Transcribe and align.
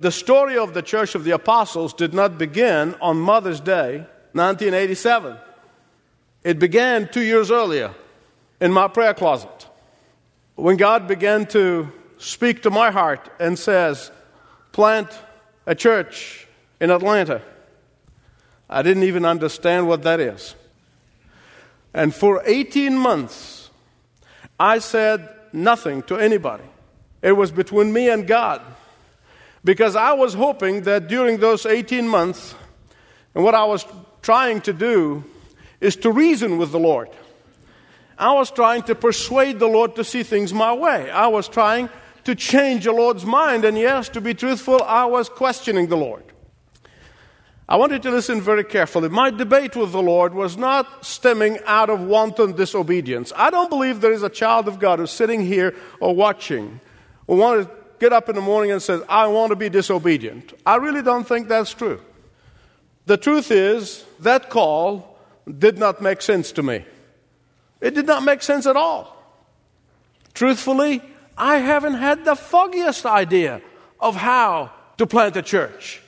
The 0.00 0.10
story 0.10 0.58
of 0.58 0.74
the 0.74 0.82
Church 0.82 1.14
of 1.14 1.24
the 1.24 1.30
Apostles 1.30 1.94
did 1.94 2.12
not 2.12 2.36
begin 2.36 2.94
on 3.00 3.18
Mother's 3.18 3.60
Day, 3.60 3.98
1987. 4.32 5.36
It 6.42 6.58
began 6.58 7.08
two 7.08 7.22
years 7.22 7.50
earlier 7.50 7.94
in 8.60 8.72
my 8.72 8.88
prayer 8.88 9.14
closet 9.14 9.68
when 10.56 10.76
God 10.76 11.06
began 11.06 11.46
to 11.46 11.90
speak 12.18 12.62
to 12.62 12.70
my 12.70 12.90
heart 12.90 13.28
and 13.38 13.58
says, 13.58 14.10
plant 14.72 15.08
a 15.66 15.74
church 15.74 16.46
in 16.80 16.90
Atlanta. 16.90 17.40
I 18.68 18.82
didn't 18.82 19.04
even 19.04 19.24
understand 19.24 19.86
what 19.88 20.02
that 20.02 20.20
is. 20.20 20.54
And 21.92 22.14
for 22.14 22.42
18 22.44 22.98
months, 22.98 23.70
I 24.58 24.78
said 24.78 25.28
nothing 25.52 26.02
to 26.04 26.16
anybody. 26.16 26.64
It 27.22 27.32
was 27.32 27.52
between 27.52 27.92
me 27.92 28.10
and 28.10 28.26
God. 28.26 28.60
Because 29.64 29.96
I 29.96 30.12
was 30.12 30.34
hoping 30.34 30.82
that 30.82 31.08
during 31.08 31.38
those 31.38 31.64
18 31.64 32.06
months, 32.06 32.54
and 33.34 33.42
what 33.42 33.54
I 33.54 33.64
was 33.64 33.86
trying 34.22 34.60
to 34.62 34.72
do 34.72 35.24
is 35.80 35.96
to 35.96 36.12
reason 36.12 36.58
with 36.58 36.70
the 36.70 36.78
Lord. 36.78 37.08
I 38.18 38.32
was 38.34 38.50
trying 38.50 38.82
to 38.84 38.94
persuade 38.94 39.58
the 39.58 39.66
Lord 39.66 39.96
to 39.96 40.04
see 40.04 40.22
things 40.22 40.52
my 40.52 40.72
way. 40.72 41.10
I 41.10 41.26
was 41.26 41.48
trying 41.48 41.88
to 42.24 42.34
change 42.34 42.84
the 42.84 42.92
Lord's 42.92 43.26
mind. 43.26 43.64
And 43.64 43.76
yes, 43.76 44.08
to 44.10 44.20
be 44.20 44.34
truthful, 44.34 44.82
I 44.82 45.04
was 45.06 45.28
questioning 45.28 45.88
the 45.88 45.96
Lord. 45.96 46.22
I 47.68 47.76
wanted 47.76 48.02
to 48.02 48.10
listen 48.10 48.42
very 48.42 48.62
carefully. 48.62 49.08
My 49.08 49.30
debate 49.30 49.74
with 49.74 49.92
the 49.92 50.02
Lord 50.02 50.34
was 50.34 50.56
not 50.56 51.04
stemming 51.04 51.58
out 51.64 51.88
of 51.88 52.02
wanton 52.02 52.52
disobedience. 52.52 53.32
I 53.34 53.50
don't 53.50 53.70
believe 53.70 54.00
there 54.00 54.12
is 54.12 54.22
a 54.22 54.28
child 54.28 54.68
of 54.68 54.78
God 54.78 54.98
who's 54.98 55.10
sitting 55.10 55.40
here 55.40 55.74
or 55.98 56.14
watching 56.14 56.80
who 57.26 57.36
want 57.36 57.66
to 57.66 57.83
get 57.98 58.12
up 58.12 58.28
in 58.28 58.34
the 58.34 58.40
morning 58.40 58.70
and 58.70 58.82
says, 58.82 59.02
I 59.08 59.26
want 59.26 59.50
to 59.50 59.56
be 59.56 59.68
disobedient. 59.68 60.52
I 60.64 60.76
really 60.76 61.02
don't 61.02 61.26
think 61.26 61.48
that's 61.48 61.72
true. 61.72 62.00
The 63.06 63.16
truth 63.16 63.50
is, 63.50 64.04
that 64.20 64.50
call 64.50 65.18
did 65.46 65.78
not 65.78 66.00
make 66.00 66.22
sense 66.22 66.52
to 66.52 66.62
me. 66.62 66.84
It 67.80 67.94
did 67.94 68.06
not 68.06 68.22
make 68.22 68.42
sense 68.42 68.66
at 68.66 68.76
all. 68.76 69.14
Truthfully, 70.32 71.02
I 71.36 71.58
haven't 71.58 71.94
had 71.94 72.24
the 72.24 72.34
foggiest 72.34 73.04
idea 73.04 73.60
of 74.00 74.16
how 74.16 74.72
to 74.98 75.06
plant 75.06 75.36
a 75.36 75.42
church. 75.42 76.00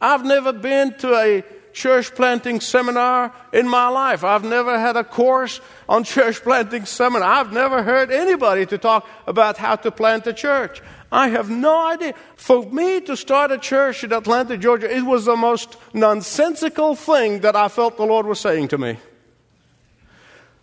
I've 0.00 0.24
never 0.24 0.52
been 0.52 0.94
to 0.98 1.14
a 1.14 1.44
church 1.78 2.12
planting 2.14 2.60
seminar 2.60 3.32
in 3.52 3.68
my 3.68 3.88
life. 3.88 4.24
I've 4.24 4.42
never 4.42 4.78
had 4.78 4.96
a 4.96 5.04
course 5.04 5.60
on 5.88 6.02
church 6.02 6.42
planting 6.42 6.84
seminar. 6.84 7.28
I've 7.28 7.52
never 7.52 7.82
heard 7.84 8.10
anybody 8.10 8.66
to 8.66 8.78
talk 8.78 9.08
about 9.26 9.56
how 9.56 9.76
to 9.76 9.90
plant 9.90 10.26
a 10.26 10.32
church. 10.32 10.82
I 11.10 11.28
have 11.28 11.48
no 11.48 11.86
idea. 11.86 12.14
For 12.34 12.62
me 12.66 13.00
to 13.02 13.16
start 13.16 13.52
a 13.52 13.58
church 13.58 14.02
in 14.02 14.12
Atlanta, 14.12 14.58
Georgia, 14.58 14.94
it 14.94 15.02
was 15.02 15.24
the 15.24 15.36
most 15.36 15.76
nonsensical 15.94 16.96
thing 16.96 17.40
that 17.40 17.54
I 17.54 17.68
felt 17.68 17.96
the 17.96 18.04
Lord 18.04 18.26
was 18.26 18.40
saying 18.40 18.68
to 18.68 18.78
me. 18.78 18.98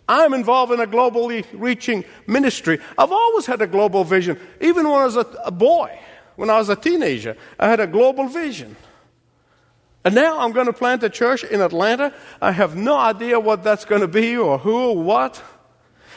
I'm 0.08 0.34
involved 0.34 0.72
in 0.72 0.80
a 0.80 0.86
globally 0.86 1.44
reaching 1.52 2.04
ministry. 2.26 2.78
I've 2.96 3.10
always 3.10 3.46
had 3.46 3.60
a 3.62 3.66
global 3.66 4.04
vision. 4.04 4.38
Even 4.60 4.88
when 4.88 5.00
I 5.00 5.06
was 5.06 5.16
a, 5.16 5.26
a 5.44 5.50
boy, 5.50 5.98
when 6.36 6.50
I 6.50 6.58
was 6.58 6.68
a 6.68 6.76
teenager, 6.76 7.36
I 7.58 7.68
had 7.68 7.80
a 7.80 7.86
global 7.86 8.28
vision. 8.28 8.76
And 10.06 10.14
now 10.14 10.38
I'm 10.38 10.52
going 10.52 10.66
to 10.66 10.72
plant 10.72 11.02
a 11.02 11.10
church 11.10 11.42
in 11.42 11.60
Atlanta. 11.60 12.14
I 12.40 12.52
have 12.52 12.76
no 12.76 12.96
idea 12.96 13.40
what 13.40 13.64
that's 13.64 13.84
going 13.84 14.02
to 14.02 14.06
be 14.06 14.36
or 14.36 14.56
who 14.56 14.90
or 14.90 15.02
what. 15.02 15.42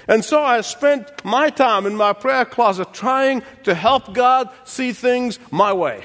And 0.07 0.23
so 0.23 0.43
I 0.43 0.61
spent 0.61 1.09
my 1.25 1.49
time 1.49 1.87
in 1.87 1.95
my 1.95 2.13
prayer 2.13 2.45
closet 2.45 2.93
trying 2.93 3.41
to 3.63 3.73
help 3.73 4.13
God 4.13 4.51
see 4.63 4.93
things 4.93 5.39
my 5.49 5.73
way. 5.73 6.03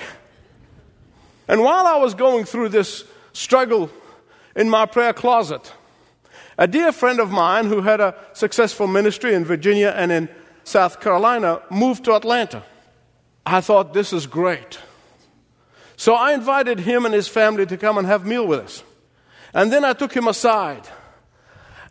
And 1.47 1.61
while 1.61 1.87
I 1.87 1.99
was 1.99 2.15
going 2.15 2.47
through 2.47 2.71
this 2.71 3.05
struggle 3.35 3.91
in 4.57 4.71
my 4.71 4.87
prayer 4.87 5.13
closet, 5.13 5.71
a 6.57 6.67
dear 6.67 6.91
friend 6.91 7.21
of 7.21 7.31
mine 7.31 7.67
who 7.67 7.83
had 7.83 8.01
a 8.01 8.14
successful 8.33 8.87
ministry 8.87 9.35
in 9.35 9.45
Virginia 9.45 9.92
and 9.95 10.11
in 10.11 10.31
South 10.64 11.03
Carolina 11.03 11.61
moved 11.70 12.05
to 12.05 12.14
Atlanta. 12.14 12.63
I 13.45 13.61
thought, 13.61 13.92
this 13.92 14.14
is 14.14 14.27
great. 14.27 14.79
So 16.05 16.15
I 16.15 16.35
invited 16.35 16.81
him 16.81 17.07
and 17.07 17.15
his 17.15 17.29
family 17.29 17.65
to 17.65 17.79
come 17.79 17.97
and 17.97 18.07
have 18.07 18.27
meal 18.27 18.47
with 18.47 18.61
us. 18.61 18.83
And 19.55 19.73
then 19.73 19.87
I 19.87 19.95
took 19.95 20.13
him 20.13 20.29
aside 20.29 20.87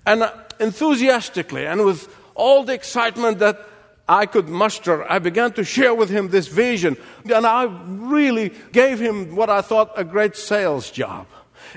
and 0.06 0.22
uh, 0.22 0.32
enthusiastically 0.60 1.66
and 1.66 1.84
with 1.84 2.16
all 2.36 2.64
the 2.64 2.76
excitement 2.76 3.40
that 3.40 3.68
I 4.08 4.28
could 4.28 4.48
muster, 4.48 5.04
I 5.12 5.18
began 5.18 5.54
to 5.54 5.64
share 5.64 5.96
with 5.96 6.12
him 6.12 6.30
this 6.30 6.48
vision. 6.48 6.96
And 7.26 7.48
I 7.48 7.64
really 7.64 8.54
gave 8.72 9.00
him 9.00 9.36
what 9.36 9.50
I 9.50 9.62
thought 9.62 9.90
a 9.96 10.04
great 10.04 10.36
sales 10.36 10.92
job. 10.92 11.26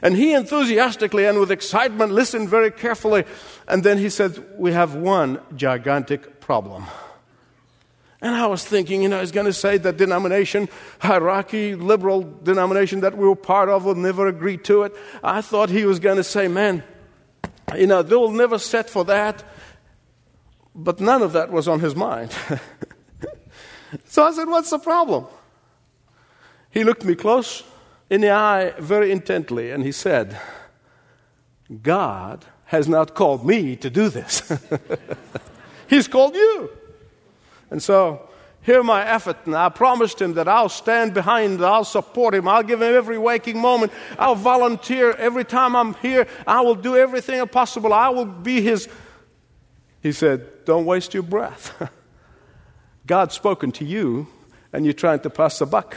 And 0.02 0.14
he 0.14 0.34
enthusiastically 0.34 1.24
and 1.24 1.40
with 1.40 1.50
excitement 1.50 2.12
listened 2.12 2.50
very 2.50 2.70
carefully. 2.70 3.24
And 3.66 3.82
then 3.82 3.96
he 3.96 4.10
said, 4.10 4.44
We 4.58 4.72
have 4.72 4.94
one 4.94 5.40
gigantic 5.56 6.38
problem. 6.40 6.84
And 8.22 8.34
I 8.34 8.46
was 8.46 8.64
thinking, 8.64 9.02
you 9.02 9.08
know, 9.08 9.20
he's 9.20 9.32
going 9.32 9.46
to 9.46 9.52
say 9.52 9.76
that 9.78 9.98
denomination, 9.98 10.68
hierarchy, 11.00 11.74
liberal 11.74 12.22
denomination 12.22 13.00
that 13.00 13.16
we 13.16 13.28
were 13.28 13.36
part 13.36 13.68
of 13.68 13.84
will 13.84 13.94
never 13.94 14.26
agree 14.26 14.56
to 14.58 14.84
it. 14.84 14.96
I 15.22 15.42
thought 15.42 15.68
he 15.68 15.84
was 15.84 15.98
going 15.98 16.16
to 16.16 16.24
say, 16.24 16.48
man, 16.48 16.82
you 17.76 17.86
know, 17.86 18.02
they 18.02 18.16
will 18.16 18.30
never 18.30 18.58
set 18.58 18.88
for 18.88 19.04
that. 19.04 19.44
But 20.74 21.00
none 21.00 21.22
of 21.22 21.32
that 21.32 21.50
was 21.50 21.68
on 21.68 21.80
his 21.80 21.94
mind. 21.94 22.32
so 24.04 24.24
I 24.24 24.32
said, 24.32 24.48
what's 24.48 24.70
the 24.70 24.78
problem? 24.78 25.26
He 26.70 26.84
looked 26.84 27.04
me 27.04 27.14
close 27.14 27.62
in 28.10 28.20
the 28.20 28.30
eye 28.30 28.72
very 28.78 29.10
intently, 29.10 29.70
and 29.70 29.82
he 29.82 29.92
said, 29.92 30.38
God 31.82 32.44
has 32.66 32.88
not 32.88 33.14
called 33.14 33.46
me 33.46 33.76
to 33.76 33.90
do 33.90 34.08
this. 34.08 34.52
He's 35.88 36.08
called 36.08 36.34
you. 36.34 36.75
And 37.70 37.82
so, 37.82 38.28
hear 38.62 38.82
my 38.82 39.06
effort, 39.06 39.36
and 39.44 39.54
I 39.54 39.68
promised 39.68 40.20
him 40.20 40.34
that 40.34 40.48
I'll 40.48 40.68
stand 40.68 41.14
behind, 41.14 41.64
I'll 41.64 41.84
support 41.84 42.34
him, 42.34 42.48
I'll 42.48 42.62
give 42.62 42.82
him 42.82 42.94
every 42.94 43.18
waking 43.18 43.60
moment, 43.60 43.92
I'll 44.18 44.34
volunteer 44.34 45.12
every 45.12 45.44
time 45.44 45.76
I'm 45.76 45.94
here, 45.94 46.26
I 46.46 46.60
will 46.62 46.74
do 46.74 46.96
everything 46.96 47.46
possible, 47.48 47.92
I 47.92 48.08
will 48.08 48.26
be 48.26 48.60
his. 48.60 48.88
He 50.02 50.12
said, 50.12 50.64
Don't 50.64 50.84
waste 50.84 51.14
your 51.14 51.22
breath. 51.22 51.90
God's 53.06 53.34
spoken 53.34 53.72
to 53.72 53.84
you, 53.84 54.26
and 54.72 54.84
you're 54.84 54.94
trying 54.94 55.20
to 55.20 55.30
pass 55.30 55.58
the 55.58 55.66
buck. 55.66 55.96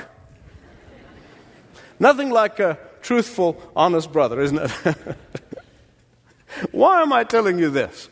Nothing 1.99 2.29
like 2.29 2.59
a 2.59 2.77
truthful, 3.01 3.61
honest 3.75 4.11
brother, 4.11 4.39
isn't 4.41 4.59
it? 4.59 4.95
Why 6.71 7.01
am 7.01 7.11
I 7.13 7.23
telling 7.23 7.59
you 7.59 7.69
this? 7.69 8.09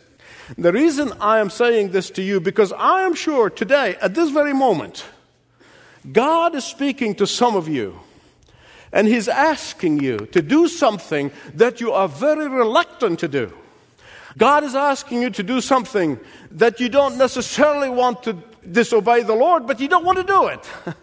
The 0.55 0.71
reason 0.71 1.11
I 1.19 1.39
am 1.39 1.49
saying 1.49 1.91
this 1.91 2.09
to 2.11 2.21
you, 2.21 2.39
because 2.39 2.71
I 2.71 3.01
am 3.01 3.15
sure 3.15 3.49
today, 3.49 3.95
at 4.01 4.13
this 4.13 4.29
very 4.29 4.53
moment, 4.53 5.05
God 6.09 6.55
is 6.55 6.63
speaking 6.63 7.15
to 7.15 7.27
some 7.27 7.55
of 7.55 7.67
you, 7.67 7.99
and 8.93 9.07
He's 9.07 9.27
asking 9.27 10.01
you 10.01 10.19
to 10.27 10.41
do 10.41 10.67
something 10.67 11.31
that 11.53 11.81
you 11.81 11.91
are 11.91 12.07
very 12.07 12.47
reluctant 12.47 13.19
to 13.19 13.27
do. 13.27 13.51
God 14.37 14.63
is 14.63 14.75
asking 14.75 15.21
you 15.21 15.31
to 15.31 15.43
do 15.43 15.59
something 15.59 16.19
that 16.51 16.79
you 16.79 16.87
don't 16.87 17.17
necessarily 17.17 17.89
want 17.89 18.23
to 18.23 18.37
disobey 18.71 19.23
the 19.23 19.35
Lord, 19.35 19.67
but 19.67 19.79
you 19.79 19.87
don't 19.87 20.05
want 20.05 20.19
to 20.19 20.23
do 20.23 20.47
it. 20.47 20.69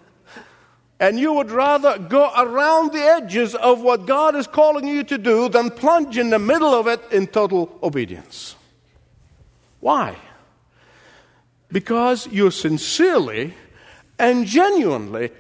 and 1.00 1.18
you 1.18 1.32
would 1.34 1.50
rather 1.50 1.98
go 1.98 2.30
around 2.36 2.92
the 2.92 3.02
edges 3.02 3.54
of 3.54 3.82
what 3.82 4.06
God 4.06 4.36
is 4.36 4.46
calling 4.46 4.86
you 4.86 5.02
to 5.04 5.18
do 5.18 5.48
than 5.48 5.70
plunge 5.70 6.16
in 6.16 6.30
the 6.30 6.38
middle 6.38 6.72
of 6.72 6.86
it 6.86 7.02
in 7.10 7.26
total 7.26 7.76
obedience. 7.82 8.56
Why? 9.84 10.16
Because 11.70 12.26
you 12.28 12.50
sincerely 12.50 13.52
and 14.18 14.46
genuinely 14.46 15.30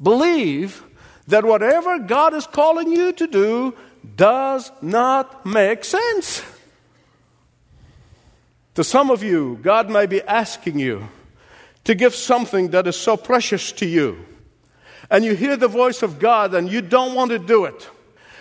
believe 0.00 0.84
that 1.26 1.44
whatever 1.44 1.98
God 1.98 2.32
is 2.32 2.46
calling 2.46 2.92
you 2.92 3.12
to 3.14 3.26
do 3.26 3.74
does 4.14 4.70
not 4.80 5.44
make 5.44 5.84
sense. 5.84 6.44
To 8.76 8.84
some 8.84 9.10
of 9.10 9.24
you, 9.24 9.58
God 9.62 9.90
may 9.90 10.06
be 10.06 10.22
asking 10.22 10.78
you 10.78 11.08
to 11.82 11.96
give 11.96 12.14
something 12.14 12.68
that 12.68 12.86
is 12.86 12.94
so 12.94 13.16
precious 13.16 13.72
to 13.72 13.86
you 13.86 14.24
and 15.10 15.24
you 15.24 15.34
hear 15.34 15.56
the 15.56 15.66
voice 15.66 16.04
of 16.04 16.20
God 16.20 16.54
and 16.54 16.70
you 16.70 16.82
don't 16.82 17.16
want 17.16 17.32
to 17.32 17.38
do 17.40 17.64
it, 17.64 17.90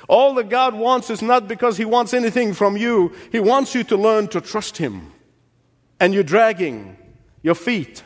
all 0.07 0.35
that 0.35 0.49
God 0.49 0.75
wants 0.75 1.09
is 1.09 1.23
not 1.23 1.47
because 1.47 1.77
He 1.77 1.85
wants 1.85 2.13
anything 2.13 2.53
from 2.53 2.77
you, 2.77 3.11
He 3.31 3.39
wants 3.39 3.73
you 3.73 3.83
to 3.85 3.97
learn 3.97 4.27
to 4.27 4.39
trust 4.39 4.77
Him. 4.77 5.13
And 5.99 6.13
you're 6.13 6.23
dragging 6.23 6.97
your 7.41 7.55
feet. 7.55 8.03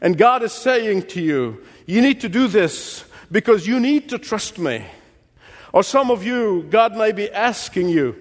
And 0.00 0.16
God 0.16 0.42
is 0.42 0.52
saying 0.52 1.02
to 1.08 1.20
you, 1.20 1.62
You 1.86 2.00
need 2.00 2.20
to 2.20 2.28
do 2.28 2.48
this 2.48 3.04
because 3.30 3.66
you 3.66 3.80
need 3.80 4.08
to 4.10 4.18
trust 4.18 4.58
me. 4.58 4.84
Or 5.72 5.82
some 5.82 6.10
of 6.10 6.24
you, 6.24 6.66
God 6.70 6.96
may 6.96 7.12
be 7.12 7.30
asking 7.30 7.88
you 7.88 8.16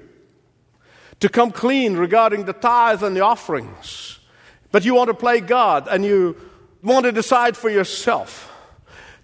to 1.19 1.29
come 1.29 1.51
clean 1.51 1.95
regarding 1.95 2.45
the 2.45 2.53
tithe 2.53 3.03
and 3.03 3.15
the 3.15 3.21
offerings. 3.21 4.19
But 4.71 4.85
you 4.85 4.93
want 4.93 5.07
to 5.09 5.13
play 5.13 5.39
God 5.39 5.87
and 5.89 6.03
you 6.03 6.35
want 6.83 7.05
to 7.05 7.11
decide 7.11 7.55
for 7.55 7.69
yourself. 7.69 8.53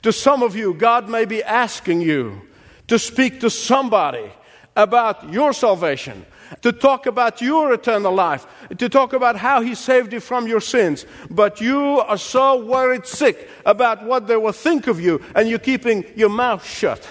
To 0.04 0.12
some 0.12 0.44
of 0.44 0.56
you, 0.56 0.74
God 0.74 1.10
may 1.10 1.26
be 1.26 1.44
asking 1.44 2.02
you 2.02 2.42
to 2.88 3.00
speak 3.00 3.40
to 3.42 3.50
somebody 3.50 4.32
about 4.76 5.32
your 5.32 5.54
salvation, 5.54 6.26
to 6.62 6.72
talk 6.72 7.06
about 7.06 7.42
your 7.42 7.74
eternal 7.74 8.14
life, 8.14 8.46
to 8.78 8.90
talk 8.90 9.14
about 9.14 9.36
how 9.38 9.62
He 9.62 9.76
saved 9.76 10.14
you 10.14 10.20
from 10.20 10.48
your 10.48 10.62
sins. 10.62 11.06
But 11.30 11.62
you 11.62 12.00
are 12.00 12.18
so 12.18 12.64
worried 12.64 13.06
sick 13.06 13.50
about 13.66 14.06
what 14.06 14.28
they 14.28 14.38
will 14.38 14.52
think 14.52 14.88
of 14.88 15.00
you, 15.00 15.22
and 15.36 15.50
you're 15.50 15.60
keeping 15.60 16.06
your 16.16 16.30
mouth 16.30 16.66
shut. 16.66 17.08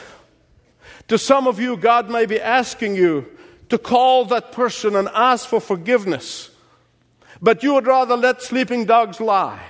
To 1.08 1.19
some 1.19 1.46
of 1.46 1.61
you, 1.61 1.76
God 1.76 2.08
may 2.08 2.26
be 2.26 2.40
asking 2.40 2.94
you 2.94 3.26
to 3.69 3.79
call 3.79 4.25
that 4.26 4.52
person 4.52 4.96
and 4.96 5.08
ask 5.08 5.49
for 5.49 5.61
forgiveness, 5.61 6.50
but 7.40 7.62
you 7.62 7.75
would 7.75 7.87
rather 7.87 8.17
let 8.17 8.43
sleeping 8.43 8.84
dogs 8.84 9.20
lie. 9.20 9.62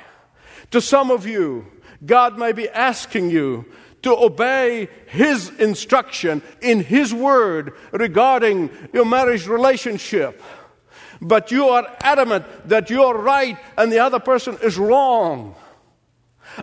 To 0.72 0.80
some 0.80 1.10
of 1.10 1.26
you, 1.26 1.66
God 2.04 2.38
may 2.38 2.52
be 2.52 2.68
asking 2.68 3.30
you 3.30 3.64
to 4.02 4.16
obey 4.16 4.88
His 5.06 5.48
instruction 5.58 6.42
in 6.60 6.80
His 6.80 7.14
Word 7.14 7.72
regarding 7.92 8.70
your 8.92 9.04
marriage 9.04 9.46
relationship. 9.46 10.42
But 11.20 11.50
you 11.50 11.68
are 11.68 11.86
adamant 12.00 12.44
that 12.68 12.90
you're 12.90 13.16
right 13.16 13.56
and 13.78 13.92
the 13.92 14.00
other 14.00 14.18
person 14.18 14.58
is 14.62 14.76
wrong. 14.76 15.54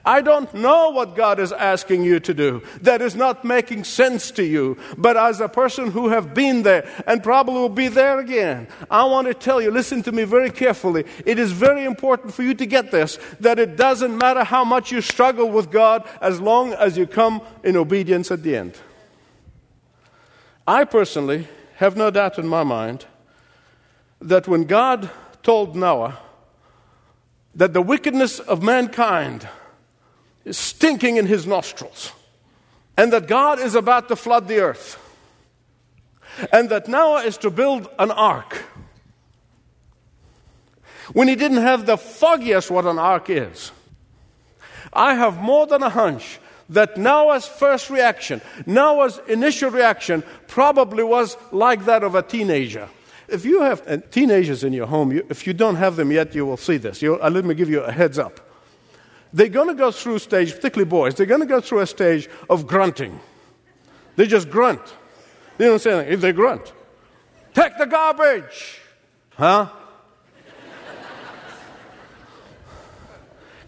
I 0.06 0.22
don't 0.22 0.54
know 0.54 0.90
what 0.90 1.16
God 1.16 1.40
is 1.40 1.52
asking 1.52 2.04
you 2.04 2.20
to 2.22 2.34
do. 2.34 2.62
That 2.82 3.02
is 3.02 3.16
not 3.16 3.44
making 3.44 3.84
sense 3.84 4.32
to 4.32 4.44
you. 4.44 4.78
But 4.98 5.18
as 5.18 5.42
a 5.42 5.50
person 5.50 5.92
who 5.92 6.10
have 6.10 6.34
been 6.34 6.64
there 6.64 6.90
and 7.08 7.24
probably 7.24 7.56
will 7.56 7.70
be 7.70 7.88
there 7.88 8.20
again, 8.20 8.68
I 8.90 9.04
want 9.06 9.28
to 9.28 9.34
tell 9.34 9.62
you, 9.62 9.72
listen 9.72 10.04
to 10.04 10.12
me 10.12 10.24
very 10.24 10.52
carefully. 10.52 11.06
It 11.26 11.40
is 11.40 11.52
very 11.52 11.86
important 11.86 12.34
for 12.34 12.44
you 12.44 12.54
to 12.56 12.66
get 12.66 12.92
this, 12.92 13.18
that 13.40 13.60
it 13.60 13.76
doesn't 13.76 14.18
matter 14.18 14.44
how 14.44 14.64
much 14.64 14.92
you 14.92 15.02
struggle 15.02 15.50
with 15.50 15.72
God 15.72 16.08
as 16.22 16.40
long 16.40 16.74
as 16.74 16.98
you 16.98 17.08
come 17.08 17.42
in 17.64 17.76
obedience 17.76 18.32
at 18.32 18.44
the 18.44 18.56
end. 18.56 18.78
I 20.68 20.84
personally 20.84 21.48
have 21.78 21.98
no 21.98 22.12
doubt 22.12 22.38
in 22.38 22.48
my 22.48 22.64
mind 22.64 23.06
that 24.22 24.48
when 24.48 24.66
God 24.66 25.10
told 25.42 25.76
Noah 25.76 26.20
that 27.56 27.74
the 27.74 27.82
wickedness 27.82 28.40
of 28.40 28.62
mankind 28.62 29.48
is 30.46 30.58
stinking 30.58 31.18
in 31.18 31.26
his 31.26 31.46
nostrils, 31.46 32.12
and 32.98 33.14
that 33.14 33.28
God 33.28 33.60
is 33.60 33.76
about 33.76 34.08
to 34.10 34.16
flood 34.16 34.48
the 34.48 34.60
earth, 34.60 34.98
and 36.52 36.70
that 36.70 36.88
Noah 36.88 37.24
is 37.24 37.38
to 37.38 37.50
build 37.50 37.90
an 38.00 38.12
ark. 38.12 38.64
When 41.14 41.28
he 41.28 41.36
didn't 41.36 41.58
have 41.58 41.86
the 41.86 41.98
foggiest 41.98 42.70
what 42.70 42.86
an 42.86 43.00
ark 43.00 43.30
is, 43.30 43.72
I 44.94 45.16
have 45.16 45.40
more 45.42 45.68
than 45.68 45.84
a 45.84 45.90
hunch 45.90 46.40
that 46.70 46.98
Noah's 46.98 47.48
first 47.48 47.90
reaction, 47.90 48.42
Noah's 48.66 49.20
initial 49.28 49.72
reaction, 49.72 50.24
probably 50.48 51.04
was 51.04 51.36
like 51.52 51.86
that 51.86 52.04
of 52.04 52.16
a 52.16 52.22
teenager. 52.22 52.88
If 53.28 53.46
you 53.46 53.62
have 53.62 54.12
teenagers 54.12 54.64
in 54.64 54.74
your 54.74 54.88
home, 54.88 55.12
you, 55.12 55.26
if 55.30 55.46
you 55.46 55.54
don't 55.54 55.76
have 55.76 55.96
them 55.96 56.12
yet, 56.12 56.34
you 56.34 56.46
will 56.46 56.58
see 56.58 56.78
this. 56.78 57.02
You, 57.02 57.22
uh, 57.22 57.30
let 57.30 57.46
me 57.46 57.56
give 57.56 57.70
you 57.70 57.82
a 57.82 57.92
heads 57.92 58.18
up 58.18 58.49
they're 59.34 59.48
going 59.48 59.68
to 59.68 59.74
go 59.74 59.92
through 59.92 60.16
a 60.16 60.20
stage, 60.20 60.54
particularly 60.54 60.90
boys, 60.90 61.16
they're 61.16 61.26
going 61.26 61.42
to 61.42 61.46
go 61.46 61.62
through 61.62 61.80
a 61.80 61.88
stage 61.88 62.30
of 62.50 62.68
grunting. 62.68 63.20
They 64.16 64.28
just 64.28 64.50
grunt. 64.50 64.82
They 65.58 65.66
don't 65.66 65.80
say 65.80 65.94
anything. 65.94 66.20
They 66.20 66.32
grunt. 66.32 66.74
Take 67.54 67.78
the 67.78 67.86
garbage. 67.86 68.80
Huh? 69.36 69.70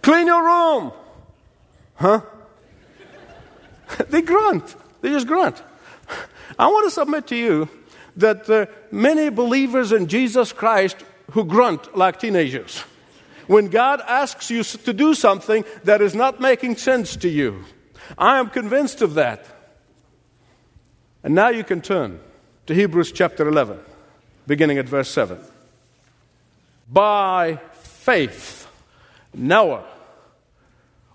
Clean 0.02 0.26
your 0.26 0.44
room. 0.44 0.92
Huh? 1.96 2.22
they 4.10 4.22
grunt. 4.22 4.76
They 5.02 5.10
just 5.10 5.28
grunt. 5.28 5.62
I 6.58 6.68
want 6.68 6.88
to 6.88 6.92
submit 6.92 7.28
to 7.28 7.36
you 7.36 7.70
that 8.18 8.50
uh, 8.50 8.66
many 8.92 9.30
believers 9.30 9.92
in 9.92 10.08
Jesus 10.08 10.52
Christ 10.52 10.98
who 11.32 11.46
grunt 11.46 11.96
like 11.96 12.20
teenagers 12.20 12.84
when 13.48 13.68
God 13.68 14.02
asks 14.08 14.50
you 14.50 14.64
to 14.64 14.94
do 14.94 15.14
something 15.14 15.64
that 15.84 16.02
is 16.02 16.16
not 16.16 16.40
making 16.40 16.78
sense 16.78 17.16
to 17.18 17.30
you. 17.30 17.66
I 18.18 18.40
am 18.40 18.50
convinced 18.50 19.02
of 19.02 19.14
that. 19.16 19.46
And 21.24 21.36
now 21.36 21.50
you 21.50 21.64
can 21.64 21.82
turn 21.82 22.20
to 22.68 22.74
Hebrews 22.74 23.12
chapter 23.12 23.48
11, 23.48 23.80
beginning 24.48 24.78
at 24.78 24.90
verse 24.90 25.10
7. 25.10 25.38
By 26.92 27.60
faith, 27.74 28.68
Noah, 29.34 29.86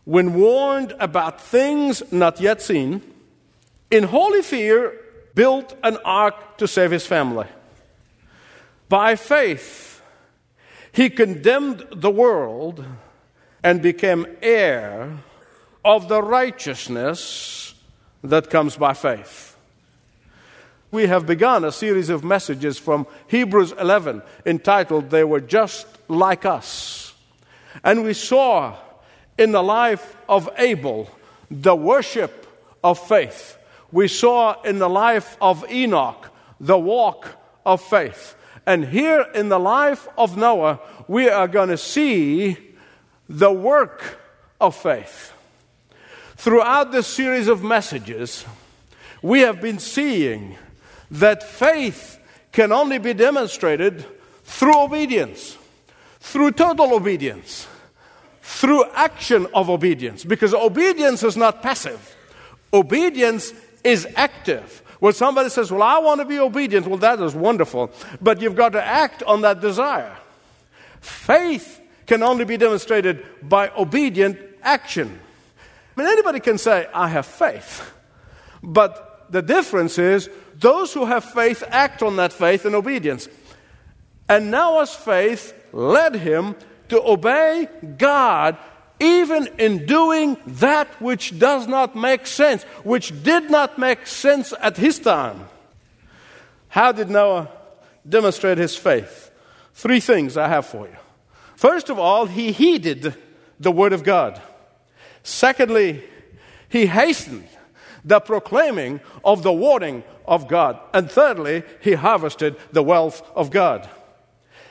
when 0.04 0.34
warned 0.34 0.94
about 1.00 1.40
things 1.40 2.02
not 2.12 2.40
yet 2.40 2.62
seen, 2.62 3.02
in 3.90 4.04
holy 4.04 4.42
fear 4.42 4.92
built 5.34 5.76
an 5.82 5.98
ark 6.04 6.58
to 6.58 6.68
save 6.68 6.90
his 6.90 7.06
family. 7.06 7.46
By 8.88 9.16
faith, 9.16 9.95
he 10.96 11.10
condemned 11.10 11.86
the 11.92 12.10
world 12.10 12.82
and 13.62 13.82
became 13.82 14.26
heir 14.40 15.18
of 15.84 16.08
the 16.08 16.22
righteousness 16.22 17.74
that 18.24 18.48
comes 18.48 18.76
by 18.76 18.94
faith. 18.94 19.58
We 20.90 21.06
have 21.08 21.26
begun 21.26 21.66
a 21.66 21.70
series 21.70 22.08
of 22.08 22.24
messages 22.24 22.78
from 22.78 23.06
Hebrews 23.26 23.72
11 23.72 24.22
entitled 24.46 25.10
They 25.10 25.22
Were 25.22 25.42
Just 25.42 25.86
Like 26.08 26.46
Us. 26.46 27.12
And 27.84 28.02
we 28.02 28.14
saw 28.14 28.78
in 29.36 29.52
the 29.52 29.62
life 29.62 30.16
of 30.30 30.48
Abel 30.56 31.10
the 31.50 31.76
worship 31.76 32.46
of 32.82 32.98
faith. 33.06 33.58
We 33.92 34.08
saw 34.08 34.62
in 34.62 34.78
the 34.78 34.88
life 34.88 35.36
of 35.42 35.70
Enoch 35.70 36.30
the 36.58 36.78
walk 36.78 37.28
of 37.66 37.82
faith. 37.82 38.34
And 38.66 38.84
here 38.84 39.24
in 39.34 39.48
the 39.48 39.60
life 39.60 40.08
of 40.18 40.36
Noah, 40.36 40.80
we 41.06 41.28
are 41.28 41.46
going 41.46 41.68
to 41.68 41.78
see 41.78 42.56
the 43.28 43.52
work 43.52 44.18
of 44.60 44.74
faith. 44.74 45.32
Throughout 46.36 46.90
this 46.90 47.06
series 47.06 47.48
of 47.48 47.62
messages, 47.62 48.44
we 49.22 49.40
have 49.40 49.60
been 49.60 49.78
seeing 49.78 50.56
that 51.10 51.42
faith 51.42 52.18
can 52.52 52.72
only 52.72 52.98
be 52.98 53.14
demonstrated 53.14 54.04
through 54.42 54.76
obedience, 54.76 55.56
through 56.20 56.52
total 56.52 56.94
obedience, 56.94 57.66
through 58.42 58.84
action 58.94 59.46
of 59.54 59.70
obedience, 59.70 60.24
because 60.24 60.54
obedience 60.54 61.22
is 61.22 61.36
not 61.36 61.62
passive, 61.62 62.16
obedience 62.72 63.52
is 63.84 64.06
active. 64.16 64.82
When 64.98 65.12
somebody 65.12 65.50
says, 65.50 65.70
Well, 65.70 65.82
I 65.82 65.98
want 65.98 66.20
to 66.20 66.24
be 66.24 66.38
obedient, 66.38 66.86
well, 66.86 66.98
that 66.98 67.20
is 67.20 67.34
wonderful. 67.34 67.90
But 68.20 68.40
you've 68.40 68.56
got 68.56 68.70
to 68.72 68.82
act 68.82 69.22
on 69.22 69.42
that 69.42 69.60
desire. 69.60 70.16
Faith 71.00 71.80
can 72.06 72.22
only 72.22 72.44
be 72.44 72.56
demonstrated 72.56 73.24
by 73.42 73.70
obedient 73.76 74.38
action. 74.62 75.20
I 75.96 76.00
mean, 76.00 76.08
anybody 76.08 76.40
can 76.40 76.58
say, 76.58 76.88
I 76.92 77.08
have 77.08 77.26
faith. 77.26 77.92
But 78.62 79.26
the 79.30 79.42
difference 79.42 79.98
is, 79.98 80.28
those 80.54 80.92
who 80.92 81.04
have 81.04 81.24
faith 81.24 81.62
act 81.68 82.02
on 82.02 82.16
that 82.16 82.32
faith 82.32 82.64
in 82.64 82.74
obedience. 82.74 83.28
And 84.28 84.50
Noah's 84.50 84.94
faith 84.94 85.54
led 85.72 86.16
him 86.16 86.54
to 86.88 87.02
obey 87.02 87.68
God 87.98 88.56
even 88.98 89.48
in 89.58 89.86
doing 89.86 90.36
that 90.46 90.88
which 91.00 91.38
does 91.38 91.66
not 91.66 91.94
make 91.94 92.26
sense, 92.26 92.62
which 92.82 93.22
did 93.22 93.50
not 93.50 93.78
make 93.78 94.06
sense 94.06 94.54
at 94.60 94.76
his 94.76 94.98
time. 94.98 95.46
How 96.68 96.92
did 96.92 97.10
Noah 97.10 97.48
demonstrate 98.08 98.58
his 98.58 98.76
faith? 98.76 99.30
Three 99.74 100.00
things 100.00 100.36
I 100.36 100.48
have 100.48 100.66
for 100.66 100.86
you. 100.86 100.96
First 101.56 101.90
of 101.90 101.98
all, 101.98 102.26
he 102.26 102.52
heeded 102.52 103.14
the 103.60 103.72
word 103.72 103.92
of 103.92 104.02
God. 104.02 104.40
Secondly, 105.22 106.02
he 106.68 106.86
hastened 106.86 107.48
the 108.04 108.20
proclaiming 108.20 109.00
of 109.24 109.42
the 109.42 109.52
warning 109.52 110.04
of 110.26 110.48
God. 110.48 110.78
And 110.94 111.10
thirdly, 111.10 111.64
he 111.80 111.94
harvested 111.94 112.56
the 112.72 112.82
wealth 112.82 113.22
of 113.34 113.50
God. 113.50 113.88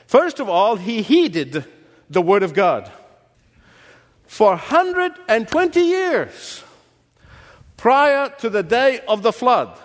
First 0.06 0.40
of 0.40 0.48
all, 0.48 0.76
he 0.76 1.02
heeded 1.02 1.64
the 2.08 2.22
word 2.22 2.42
of 2.42 2.54
God 2.54 2.90
for 4.26 4.50
120 4.50 5.80
years 5.80 6.62
prior 7.76 8.28
to 8.40 8.50
the 8.50 8.62
day 8.62 9.00
of 9.08 9.22
the 9.22 9.32
flood, 9.32 9.78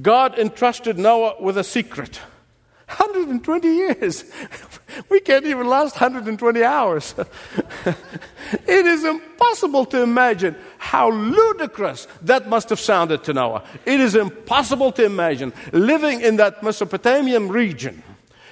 God 0.00 0.38
entrusted 0.38 0.98
Noah 0.98 1.40
with 1.40 1.58
a 1.58 1.64
secret. 1.64 2.20
120 2.86 3.68
years. 3.68 4.24
We 5.08 5.20
can't 5.20 5.46
even 5.46 5.68
last 5.68 5.94
120 5.94 6.62
hours. 6.62 7.14
it 7.86 8.86
is 8.86 9.04
impossible 9.04 9.86
to 9.86 10.02
imagine 10.02 10.54
how 10.76 11.10
ludicrous 11.10 12.06
that 12.20 12.46
must 12.46 12.68
have 12.68 12.78
sounded 12.78 13.24
to 13.24 13.32
Noah. 13.32 13.64
It 13.86 14.00
is 14.00 14.14
impossible 14.14 14.92
to 14.92 15.04
imagine 15.06 15.54
living 15.72 16.20
in 16.20 16.36
that 16.36 16.62
Mesopotamian 16.62 17.48
region 17.48 18.02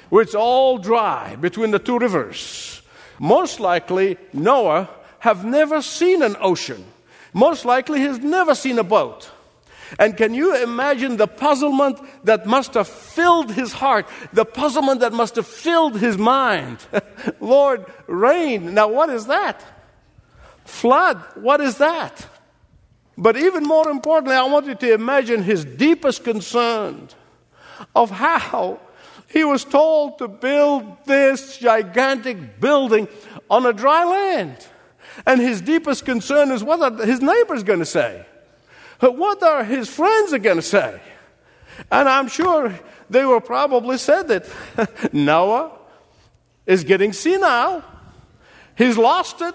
where 0.08 0.22
it's 0.22 0.34
all 0.34 0.78
dry 0.78 1.36
between 1.36 1.72
the 1.72 1.78
two 1.78 1.98
rivers. 1.98 2.80
Most 3.18 3.60
likely, 3.60 4.16
Noah 4.32 4.88
have 5.20 5.44
never 5.44 5.80
seen 5.80 6.22
an 6.22 6.36
ocean. 6.40 6.84
Most 7.32 7.64
likely, 7.64 8.00
he's 8.00 8.18
never 8.18 8.54
seen 8.54 8.78
a 8.78 8.84
boat. 8.84 9.30
And 9.98 10.16
can 10.16 10.34
you 10.34 10.62
imagine 10.62 11.16
the 11.16 11.26
puzzlement 11.26 11.98
that 12.24 12.46
must 12.46 12.74
have 12.74 12.88
filled 12.88 13.52
his 13.52 13.72
heart, 13.72 14.06
the 14.32 14.44
puzzlement 14.44 15.00
that 15.00 15.12
must 15.12 15.36
have 15.36 15.46
filled 15.46 15.98
his 15.98 16.16
mind? 16.16 16.78
Lord, 17.40 17.84
rain. 18.06 18.74
Now, 18.74 18.88
what 18.88 19.10
is 19.10 19.26
that? 19.26 19.64
Flood. 20.64 21.22
What 21.34 21.60
is 21.60 21.78
that? 21.78 22.26
But 23.18 23.36
even 23.36 23.64
more 23.64 23.88
importantly, 23.88 24.36
I 24.36 24.44
want 24.44 24.66
you 24.66 24.74
to 24.74 24.94
imagine 24.94 25.42
his 25.42 25.64
deepest 25.64 26.24
concern 26.24 27.08
of 27.94 28.10
how 28.10 28.80
he 29.28 29.44
was 29.44 29.64
told 29.64 30.18
to 30.18 30.28
build 30.28 31.04
this 31.04 31.58
gigantic 31.58 32.60
building 32.60 33.08
on 33.48 33.66
a 33.66 33.72
dry 33.72 34.04
land. 34.04 34.66
And 35.26 35.40
his 35.40 35.60
deepest 35.60 36.04
concern 36.04 36.50
is 36.50 36.62
what 36.64 36.80
are 36.80 37.04
his 37.04 37.20
neighbors 37.20 37.62
going 37.62 37.78
to 37.80 37.86
say? 37.86 38.24
What 39.00 39.42
are 39.42 39.64
his 39.64 39.88
friends 39.88 40.30
going 40.30 40.56
to 40.56 40.62
say? 40.62 41.00
And 41.90 42.08
I'm 42.08 42.28
sure 42.28 42.78
they 43.08 43.24
will 43.24 43.40
probably 43.40 43.98
said 43.98 44.28
that 44.28 45.12
Noah 45.12 45.72
is 46.66 46.84
getting 46.84 47.12
senile. 47.12 47.82
He's 48.76 48.96
lost 48.96 49.40
it. 49.40 49.54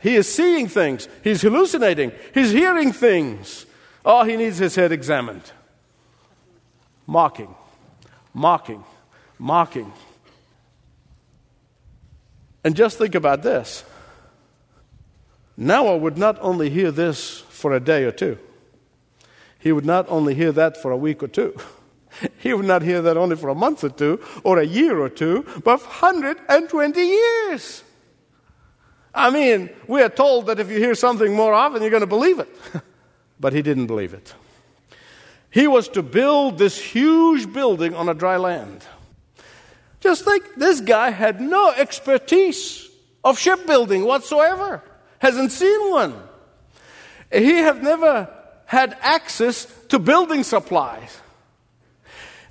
He 0.00 0.16
is 0.16 0.32
seeing 0.32 0.68
things. 0.68 1.08
He's 1.22 1.42
hallucinating. 1.42 2.12
He's 2.32 2.50
hearing 2.50 2.92
things. 2.92 3.66
Oh, 4.04 4.24
he 4.24 4.36
needs 4.36 4.58
his 4.58 4.74
head 4.74 4.92
examined. 4.92 5.42
Mocking, 7.06 7.54
mocking, 8.32 8.84
mocking. 9.38 9.92
And 12.64 12.74
just 12.74 12.98
think 12.98 13.14
about 13.14 13.42
this 13.42 13.84
Noah 15.60 15.98
would 15.98 16.16
not 16.16 16.38
only 16.40 16.70
hear 16.70 16.90
this 16.90 17.40
for 17.50 17.74
a 17.74 17.80
day 17.80 18.04
or 18.04 18.12
two, 18.12 18.38
he 19.58 19.72
would 19.72 19.84
not 19.84 20.06
only 20.08 20.34
hear 20.34 20.52
that 20.52 20.78
for 20.80 20.90
a 20.90 20.96
week 20.96 21.22
or 21.22 21.28
two. 21.28 21.54
He 22.40 22.52
would 22.52 22.66
not 22.66 22.82
hear 22.82 23.00
that 23.02 23.16
only 23.16 23.36
for 23.36 23.50
a 23.50 23.54
month 23.54 23.84
or 23.84 23.88
two, 23.88 24.18
or 24.42 24.58
a 24.58 24.66
year 24.66 24.98
or 24.98 25.08
two, 25.08 25.46
but 25.62 25.80
120 25.80 27.00
years. 27.00 27.84
I 29.14 29.30
mean, 29.30 29.70
we 29.86 30.02
are 30.02 30.08
told 30.08 30.46
that 30.46 30.58
if 30.58 30.68
you 30.68 30.78
hear 30.78 30.96
something 30.96 31.32
more 31.36 31.54
often, 31.54 31.82
you're 31.82 31.90
going 31.90 32.00
to 32.00 32.08
believe 32.08 32.40
it. 32.40 32.48
but 33.38 33.52
he 33.52 33.62
didn't 33.62 33.86
believe 33.86 34.12
it. 34.12 34.34
He 35.50 35.68
was 35.68 35.86
to 35.90 36.02
build 36.02 36.58
this 36.58 36.80
huge 36.80 37.52
building 37.52 37.94
on 37.94 38.08
a 38.08 38.14
dry 38.14 38.38
land. 38.38 38.84
Just 40.00 40.24
think, 40.24 40.56
this 40.56 40.80
guy 40.80 41.10
had 41.10 41.40
no 41.40 41.70
expertise 41.70 42.90
of 43.22 43.38
shipbuilding 43.38 44.04
whatsoever, 44.04 44.82
hasn't 45.20 45.52
seen 45.52 45.90
one. 45.90 46.14
He 47.32 47.58
had 47.58 47.82
never 47.82 48.28
had 48.66 48.96
access 49.00 49.66
to 49.88 49.98
building 49.98 50.42
supplies. 50.42 51.20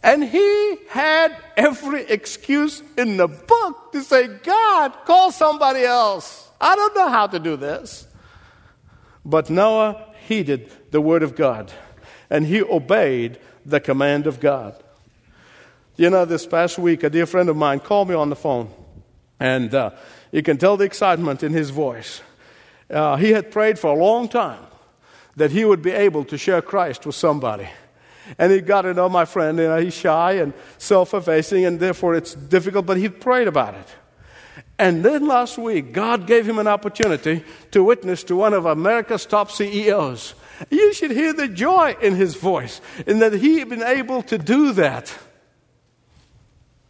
And 0.02 0.24
he 0.24 0.78
had 0.88 1.36
every 1.58 2.04
excuse 2.04 2.82
in 2.98 3.18
the 3.18 3.28
book 3.28 3.92
to 3.92 4.02
say, 4.02 4.28
God, 4.28 4.94
call 5.06 5.32
somebody 5.32 5.84
else. 5.84 6.50
I 6.62 6.76
don't 6.76 6.96
know 6.96 7.10
how 7.10 7.28
to 7.28 7.40
do 7.40 7.58
this. 7.58 8.08
But 9.26 9.50
Noah 9.50 10.06
heeded 10.26 10.72
the 10.92 11.02
word 11.02 11.24
of 11.24 11.36
God 11.36 11.72
and 12.30 12.46
he 12.46 12.62
obeyed 12.62 13.40
the 13.66 13.80
command 13.80 14.28
of 14.28 14.40
God. 14.40 14.82
You 15.98 16.10
know, 16.10 16.24
this 16.24 16.46
past 16.46 16.78
week, 16.78 17.04
a 17.04 17.10
dear 17.10 17.26
friend 17.26 17.50
of 17.50 17.58
mine 17.58 17.82
called 17.82 18.08
me 18.08 18.16
on 18.16 18.30
the 18.30 18.36
phone, 18.36 18.72
and 19.38 19.74
uh, 19.74 19.92
you 20.32 20.42
can 20.42 20.58
tell 20.58 20.78
the 20.78 20.86
excitement 20.86 21.44
in 21.44 21.52
his 21.52 21.72
voice. 21.72 22.22
Uh, 22.89 23.15
he 23.17 23.31
had 23.31 23.51
prayed 23.51 23.77
for 23.77 23.88
a 23.88 24.00
long 24.00 24.27
time 24.27 24.63
that 25.36 25.51
he 25.51 25.63
would 25.65 25.81
be 25.81 25.91
able 25.91 26.25
to 26.25 26.38
share 26.38 26.62
Christ 26.62 27.05
with 27.05 27.15
somebody. 27.15 27.69
And 28.38 28.51
he 28.51 28.62
got 28.62 28.84
to 28.84 28.93
know 28.93 29.10
my 29.10 29.25
friend, 29.25 29.58
you 29.58 29.67
know, 29.67 29.77
he's 29.77 29.93
shy 29.93 30.34
and 30.34 30.53
self 30.77 31.13
effacing, 31.13 31.65
and 31.65 31.79
therefore 31.79 32.15
it's 32.15 32.36
difficult, 32.36 32.86
but 32.86 32.98
he 32.98 33.10
prayed 33.10 33.48
about 33.48 33.74
it. 33.74 33.88
And 34.77 35.03
then 35.03 35.27
last 35.27 35.58
week, 35.58 35.93
God 35.93 36.27
gave 36.27 36.48
him 36.48 36.60
an 36.60 36.67
opportunity 36.67 37.43
to 37.72 37.84
witness 37.84 38.24
to 38.25 38.36
one 38.36 38.53
of 38.53 38.65
America's 38.65 39.25
top 39.25 39.51
CEOs. 39.51 40.36
You 40.69 40.93
should 40.93 41.12
hear 41.12 41.34
the 41.34 41.48
joy 41.48 41.96
in 42.01 42.15
his 42.15 42.36
voice 42.36 42.81
in 43.08 43.19
that 43.19 43.34
he 43.34 43.60
had 43.60 43.69
been 43.69 43.84
able 43.84 44.22
to 44.24 44.38
do 44.38 44.74
that. 44.74 45.17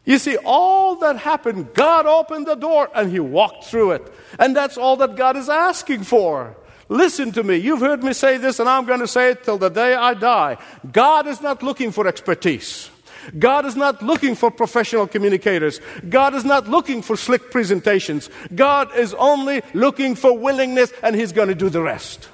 You 0.05 0.17
see, 0.17 0.37
all 0.37 0.95
that 0.97 1.17
happened, 1.17 1.73
God 1.73 2.05
opened 2.05 2.47
the 2.47 2.55
door 2.55 2.89
and 2.95 3.11
he 3.11 3.19
walked 3.19 3.65
through 3.65 3.91
it. 3.91 4.13
And 4.39 4.55
that's 4.55 4.77
all 4.77 4.97
that 4.97 5.15
God 5.15 5.37
is 5.37 5.49
asking 5.49 6.03
for. 6.03 6.55
Listen 6.87 7.31
to 7.33 7.43
me. 7.43 7.57
You've 7.57 7.81
heard 7.81 8.03
me 8.03 8.13
say 8.13 8.37
this, 8.37 8.59
and 8.59 8.67
I'm 8.67 8.85
going 8.85 9.01
to 9.01 9.07
say 9.07 9.31
it 9.31 9.43
till 9.43 9.59
the 9.59 9.69
day 9.69 9.93
I 9.93 10.15
die. 10.15 10.57
God 10.91 11.27
is 11.27 11.39
not 11.39 11.61
looking 11.61 11.91
for 11.91 12.07
expertise. 12.07 12.89
God 13.37 13.65
is 13.65 13.75
not 13.75 14.01
looking 14.01 14.33
for 14.33 14.49
professional 14.49 15.05
communicators. 15.05 15.79
God 16.07 16.33
is 16.33 16.45
not 16.45 16.67
looking 16.67 17.03
for 17.03 17.15
slick 17.15 17.51
presentations. 17.51 18.29
God 18.55 18.95
is 18.95 19.13
only 19.13 19.61
looking 19.75 20.15
for 20.15 20.35
willingness, 20.35 20.91
and 21.03 21.15
He's 21.15 21.31
going 21.31 21.49
to 21.49 21.55
do 21.55 21.69
the 21.69 21.81
rest. 21.81 22.29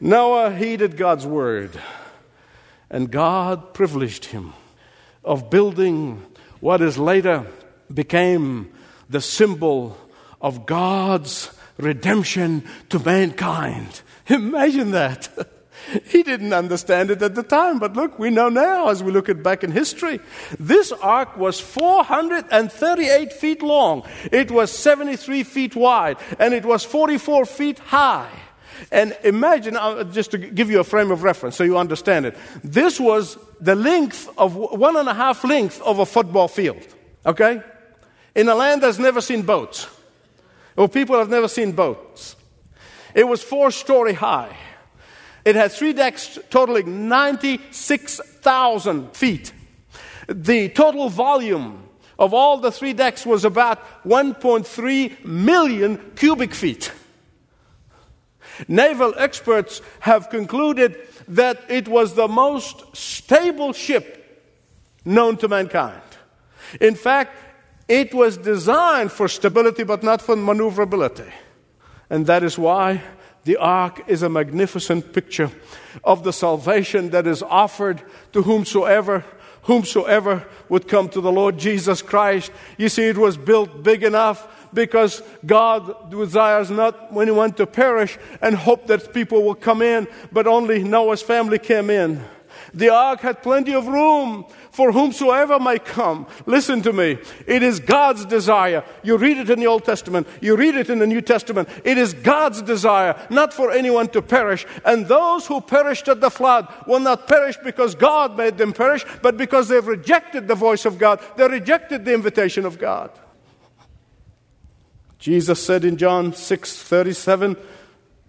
Noah 0.00 0.54
heeded 0.54 0.96
God's 0.96 1.26
word, 1.26 1.70
and 2.90 3.10
God 3.10 3.74
privileged 3.74 4.26
him 4.26 4.52
of 5.24 5.50
building 5.50 6.24
what 6.60 6.80
is 6.82 6.98
later 6.98 7.46
became 7.92 8.72
the 9.08 9.20
symbol 9.20 9.96
of 10.40 10.66
God's 10.66 11.50
redemption 11.78 12.64
to 12.90 12.98
mankind. 12.98 14.02
Imagine 14.28 14.90
that. 14.92 15.28
He 16.04 16.22
didn't 16.22 16.52
understand 16.52 17.10
it 17.10 17.22
at 17.22 17.34
the 17.34 17.42
time, 17.42 17.78
but 17.78 17.94
look, 17.94 18.18
we 18.18 18.28
know 18.30 18.48
now 18.50 18.88
as 18.88 19.02
we 19.02 19.10
look 19.10 19.28
at 19.28 19.42
back 19.42 19.64
in 19.64 19.72
history. 19.72 20.20
This 20.58 20.92
ark 20.92 21.36
was 21.36 21.60
438 21.60 23.32
feet 23.32 23.62
long, 23.62 24.02
it 24.30 24.50
was 24.50 24.70
73 24.70 25.44
feet 25.44 25.76
wide, 25.76 26.18
and 26.38 26.52
it 26.52 26.66
was 26.66 26.84
44 26.84 27.46
feet 27.46 27.78
high. 27.78 28.28
And 28.90 29.16
imagine, 29.24 29.76
uh, 29.76 30.04
just 30.04 30.30
to 30.32 30.38
give 30.38 30.70
you 30.70 30.80
a 30.80 30.84
frame 30.84 31.10
of 31.10 31.22
reference 31.22 31.56
so 31.56 31.64
you 31.64 31.78
understand 31.78 32.26
it, 32.26 32.36
this 32.62 33.00
was 33.00 33.38
the 33.60 33.74
length 33.74 34.28
of 34.38 34.54
one 34.54 34.96
and 34.96 35.08
a 35.08 35.14
half 35.14 35.44
length 35.44 35.80
of 35.82 35.98
a 35.98 36.06
football 36.06 36.48
field, 36.48 36.86
okay? 37.26 37.62
In 38.34 38.48
a 38.48 38.54
land 38.54 38.82
that's 38.82 38.98
never 38.98 39.20
seen 39.20 39.42
boats, 39.42 39.88
or 40.76 40.88
people 40.88 41.18
have 41.18 41.28
never 41.28 41.48
seen 41.48 41.72
boats. 41.72 42.36
It 43.14 43.26
was 43.26 43.42
four 43.42 43.70
story 43.70 44.14
high. 44.14 44.56
It 45.44 45.56
had 45.56 45.72
three 45.72 45.92
decks 45.92 46.38
totaling 46.50 47.08
96,000 47.08 49.16
feet. 49.16 49.52
The 50.28 50.68
total 50.68 51.08
volume 51.08 51.88
of 52.18 52.34
all 52.34 52.58
the 52.58 52.72
three 52.72 52.92
decks 52.92 53.24
was 53.24 53.44
about 53.44 54.04
1.3 54.04 55.24
million 55.24 56.12
cubic 56.16 56.52
feet. 56.52 56.92
Naval 58.66 59.14
experts 59.16 59.80
have 60.00 60.30
concluded 60.30 60.96
that 61.28 61.62
it 61.68 61.86
was 61.86 62.14
the 62.14 62.28
most 62.28 62.96
stable 62.96 63.72
ship 63.72 64.14
known 65.04 65.36
to 65.36 65.48
mankind. 65.48 66.02
In 66.80 66.94
fact, 66.94 67.36
it 67.86 68.12
was 68.12 68.36
designed 68.36 69.12
for 69.12 69.28
stability 69.28 69.84
but 69.84 70.02
not 70.02 70.20
for 70.20 70.36
maneuverability. 70.36 71.30
And 72.10 72.26
that 72.26 72.42
is 72.42 72.58
why 72.58 73.02
the 73.44 73.56
ark 73.56 74.02
is 74.08 74.22
a 74.22 74.28
magnificent 74.28 75.12
picture 75.12 75.50
of 76.04 76.24
the 76.24 76.32
salvation 76.32 77.10
that 77.10 77.26
is 77.26 77.42
offered 77.42 78.02
to 78.32 78.42
whomsoever 78.42 79.24
whomsoever 79.68 80.46
would 80.70 80.88
come 80.88 81.10
to 81.10 81.20
the 81.20 81.30
Lord 81.30 81.58
Jesus 81.58 82.00
Christ. 82.00 82.50
You 82.78 82.88
see, 82.88 83.04
it 83.04 83.18
was 83.18 83.36
built 83.36 83.82
big 83.82 84.02
enough 84.02 84.57
because 84.72 85.22
God 85.44 86.10
desires 86.10 86.70
not 86.70 87.08
anyone 87.16 87.52
to 87.54 87.66
perish 87.66 88.18
and 88.40 88.54
hope 88.54 88.86
that 88.86 89.12
people 89.12 89.42
will 89.42 89.54
come 89.54 89.82
in, 89.82 90.06
but 90.32 90.46
only 90.46 90.82
Noah's 90.82 91.22
family 91.22 91.58
came 91.58 91.90
in. 91.90 92.22
The 92.74 92.90
ark 92.90 93.20
had 93.20 93.42
plenty 93.42 93.74
of 93.74 93.86
room 93.86 94.46
for 94.70 94.92
whomsoever 94.92 95.58
may 95.58 95.78
come. 95.78 96.26
Listen 96.46 96.82
to 96.82 96.92
me. 96.92 97.18
It 97.46 97.62
is 97.62 97.80
God's 97.80 98.24
desire. 98.24 98.84
You 99.02 99.16
read 99.16 99.38
it 99.38 99.50
in 99.50 99.58
the 99.58 99.66
Old 99.66 99.84
Testament, 99.84 100.26
you 100.40 100.56
read 100.56 100.74
it 100.74 100.90
in 100.90 100.98
the 100.98 101.06
New 101.06 101.20
Testament. 101.20 101.68
It 101.84 101.98
is 101.98 102.14
God's 102.14 102.62
desire 102.62 103.16
not 103.30 103.52
for 103.52 103.70
anyone 103.70 104.08
to 104.08 104.22
perish. 104.22 104.66
And 104.84 105.06
those 105.06 105.46
who 105.46 105.60
perished 105.60 106.08
at 106.08 106.20
the 106.20 106.30
flood 106.30 106.72
will 106.86 107.00
not 107.00 107.26
perish 107.26 107.56
because 107.62 107.94
God 107.94 108.36
made 108.36 108.58
them 108.58 108.72
perish, 108.72 109.04
but 109.22 109.36
because 109.36 109.68
they've 109.68 109.86
rejected 109.86 110.48
the 110.48 110.54
voice 110.54 110.84
of 110.84 110.98
God. 110.98 111.20
They 111.36 111.48
rejected 111.48 112.04
the 112.04 112.14
invitation 112.14 112.64
of 112.64 112.78
God. 112.78 113.10
Jesus 115.18 115.64
said 115.64 115.84
in 115.84 115.96
John 115.96 116.32
6 116.32 116.82
37 116.82 117.56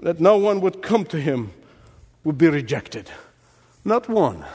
that 0.02 0.20
no 0.20 0.38
one 0.38 0.62
would 0.62 0.82
come 0.82 1.06
to 1.06 1.20
him 1.20 1.52
would 2.24 2.38
be 2.38 2.50
rejected. 2.50 3.10
Not 3.86 4.10
one 4.10 4.46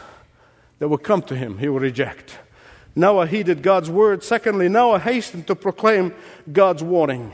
that 0.79 0.89
would 0.89 1.03
come 1.03 1.23
to 1.23 1.37
him, 1.37 1.59
he 1.59 1.69
would 1.69 1.83
reject. 1.83 2.39
Noah 2.97 3.27
heeded 3.27 3.63
God's 3.63 3.91
word. 3.91 4.23
Secondly, 4.23 4.69
Noah 4.69 4.99
hastened 4.99 5.47
to 5.49 5.55
proclaim 5.55 6.15
God's 6.53 6.83
warning. 6.83 7.33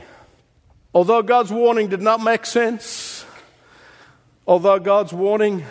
Although 0.93 1.21
God's 1.21 1.51
warning 1.51 1.87
did 1.87 2.01
not 2.01 2.21
make 2.21 2.45
sense, 2.45 3.25
Although 4.47 4.79
God's 4.79 5.13
warning 5.13 5.63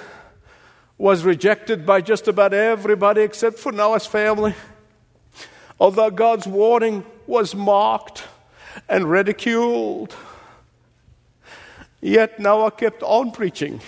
was 0.96 1.25
rejected 1.25 1.84
by 1.84 2.00
just 2.00 2.28
about 2.28 2.54
everybody 2.54 3.22
except 3.22 3.58
for 3.58 3.72
Noah's 3.72 4.06
family, 4.06 4.54
although 5.78 6.10
God's 6.10 6.46
warning 6.46 7.04
was 7.26 7.54
mocked 7.54 8.25
and 8.88 9.10
ridiculed, 9.10 10.14
yet 12.00 12.38
Noah 12.38 12.70
kept 12.70 13.02
on 13.02 13.30
preaching. 13.32 13.80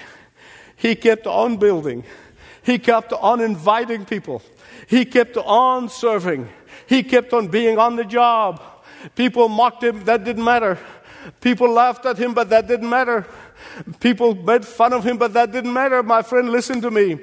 He 0.76 0.94
kept 0.96 1.26
on 1.26 1.56
building. 1.56 2.04
He 2.62 2.78
kept 2.78 3.12
on 3.12 3.40
inviting 3.40 4.04
people. 4.04 4.42
He 4.88 5.04
kept 5.04 5.36
on 5.36 5.88
serving. 5.88 6.48
He 6.86 7.02
kept 7.02 7.32
on 7.32 7.48
being 7.48 7.78
on 7.78 7.96
the 7.96 8.04
job. 8.04 8.60
People 9.14 9.48
mocked 9.48 9.82
him, 9.82 10.04
that 10.04 10.24
didn't 10.24 10.44
matter. 10.44 10.78
People 11.40 11.70
laughed 11.70 12.06
at 12.06 12.18
him, 12.18 12.34
but 12.34 12.50
that 12.50 12.66
didn't 12.66 12.88
matter. 12.88 13.26
People 14.00 14.34
made 14.34 14.66
fun 14.66 14.92
of 14.92 15.04
him, 15.04 15.18
but 15.18 15.34
that 15.34 15.52
didn't 15.52 15.72
matter. 15.72 16.02
My 16.02 16.22
friend, 16.22 16.50
listen 16.50 16.80
to 16.80 16.90
me. 16.90 17.18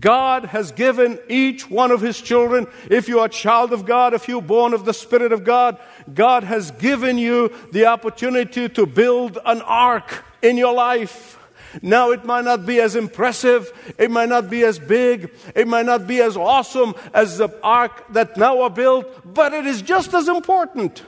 God 0.00 0.46
has 0.46 0.72
given 0.72 1.18
each 1.28 1.68
one 1.68 1.90
of 1.90 2.00
his 2.00 2.20
children, 2.20 2.66
if 2.90 3.08
you 3.08 3.20
are 3.20 3.26
a 3.26 3.30
child 3.30 3.72
of 3.72 3.84
God, 3.84 4.14
if 4.14 4.28
you're 4.28 4.40
born 4.40 4.72
of 4.72 4.84
the 4.84 4.94
Spirit 4.94 5.32
of 5.32 5.44
God, 5.44 5.78
God 6.14 6.44
has 6.44 6.70
given 6.72 7.18
you 7.18 7.52
the 7.72 7.86
opportunity 7.86 8.68
to 8.70 8.86
build 8.86 9.38
an 9.44 9.60
ark 9.62 10.24
in 10.40 10.56
your 10.56 10.72
life. 10.72 11.38
Now, 11.80 12.10
it 12.10 12.24
might 12.24 12.44
not 12.44 12.66
be 12.66 12.80
as 12.80 12.96
impressive, 12.96 13.72
it 13.98 14.10
might 14.10 14.28
not 14.28 14.50
be 14.50 14.62
as 14.62 14.78
big, 14.78 15.30
it 15.54 15.66
might 15.66 15.86
not 15.86 16.06
be 16.06 16.20
as 16.20 16.36
awesome 16.36 16.94
as 17.14 17.38
the 17.38 17.48
ark 17.62 18.04
that 18.12 18.36
Noah 18.36 18.70
built, 18.70 19.34
but 19.34 19.54
it 19.54 19.66
is 19.66 19.80
just 19.80 20.12
as 20.12 20.28
important. 20.28 21.02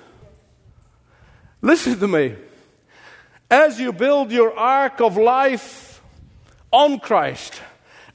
Listen 1.65 1.99
to 1.99 2.07
me. 2.07 2.35
As 3.51 3.81
you 3.81 3.91
build 3.91 4.31
your 4.31 4.55
ark 4.55 5.01
of 5.01 5.17
life 5.17 6.03
on 6.71 7.01
Christ, 7.01 7.59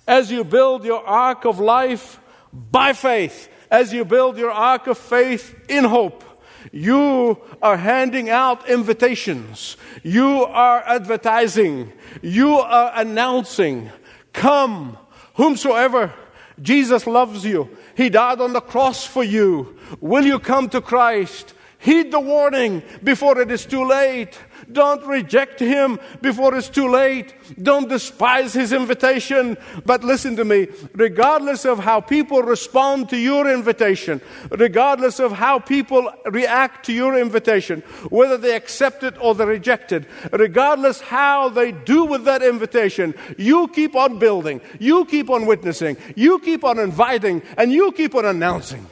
as 0.08 0.29
you 0.29 0.44
build 0.44 0.86
your 0.86 1.03
ark 1.03 1.46
of 1.46 1.60
life 1.60 2.20
by 2.53 2.94
faith, 2.94 3.50
as 3.72 3.91
you 3.91 4.06
build 4.06 4.38
your 4.38 4.51
ark 4.51 4.86
of 4.86 5.00
faith 5.00 5.56
in 5.68 5.84
hope, 5.84 6.24
you 6.72 7.41
are 7.60 7.75
handing 7.75 8.29
out 8.29 8.70
invitations. 8.70 9.77
You 10.03 10.44
are 10.46 10.84
advertising. 10.86 11.91
You 12.22 12.53
are 12.58 12.91
announcing. 12.94 13.89
Come, 14.32 14.96
whomsoever. 15.34 16.13
Jesus 16.62 17.08
loves 17.08 17.46
you. 17.46 17.75
He 17.98 18.12
died 18.12 18.41
on 18.41 18.53
the 18.53 18.62
cross 18.62 19.08
for 19.08 19.24
you. 19.24 19.75
Will 20.01 20.24
you 20.24 20.38
come 20.38 20.70
to 20.70 20.82
Christ? 20.82 21.56
Heed 21.81 22.12
the 22.12 22.19
warning 22.19 22.83
before 23.01 23.39
it 23.39 23.50
is 23.50 23.65
too 23.65 23.86
late. 23.86 24.38
Don't 24.69 25.05
reject 25.05 25.62
him 25.62 25.98
before 26.21 26.53
it's 26.55 26.67
too 26.67 26.89
late. 26.89 27.33
Don't 27.62 27.88
despise 27.88 28.51
his 28.51 28.74
invitation. 28.74 29.55
But 29.86 30.03
listen 30.03 30.36
to 30.36 30.43
me, 30.43 30.67
regardless 30.93 31.63
of 31.63 31.79
how 31.79 32.01
people 32.01 32.43
respond 32.43 33.07
to 33.12 33.17
your 33.17 33.50
invitation, 33.50 34.19
regardless 34.51 35.21
of 35.21 35.31
how 35.31 35.59
people 35.59 36.12
react 36.25 36.86
to 36.88 36.93
your 36.93 37.17
invitation, 37.17 37.79
whether 38.09 38.36
they 38.36 38.57
accept 38.57 39.03
it 39.03 39.15
or 39.21 39.33
they 39.33 39.45
reject 39.45 39.93
it, 39.93 40.03
regardless 40.33 41.00
how 41.00 41.48
they 41.48 41.71
do 41.71 42.03
with 42.03 42.25
that 42.25 42.43
invitation, 42.43 43.15
you 43.38 43.69
keep 43.69 43.95
on 43.95 44.19
building, 44.19 44.59
you 44.79 45.05
keep 45.05 45.29
on 45.29 45.45
witnessing, 45.45 45.95
you 46.17 46.39
keep 46.39 46.65
on 46.65 46.77
inviting, 46.77 47.41
and 47.55 47.71
you 47.71 47.93
keep 47.93 48.15
on 48.15 48.25
announcing. 48.25 48.86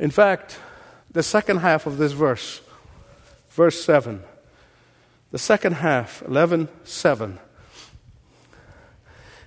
In 0.00 0.10
fact, 0.10 0.58
the 1.10 1.22
second 1.22 1.58
half 1.58 1.86
of 1.86 1.98
this 1.98 2.12
verse 2.12 2.62
verse 3.50 3.84
7. 3.84 4.22
The 5.30 5.38
second 5.38 5.74
half, 5.74 6.22
11 6.22 6.68
7. 6.84 7.38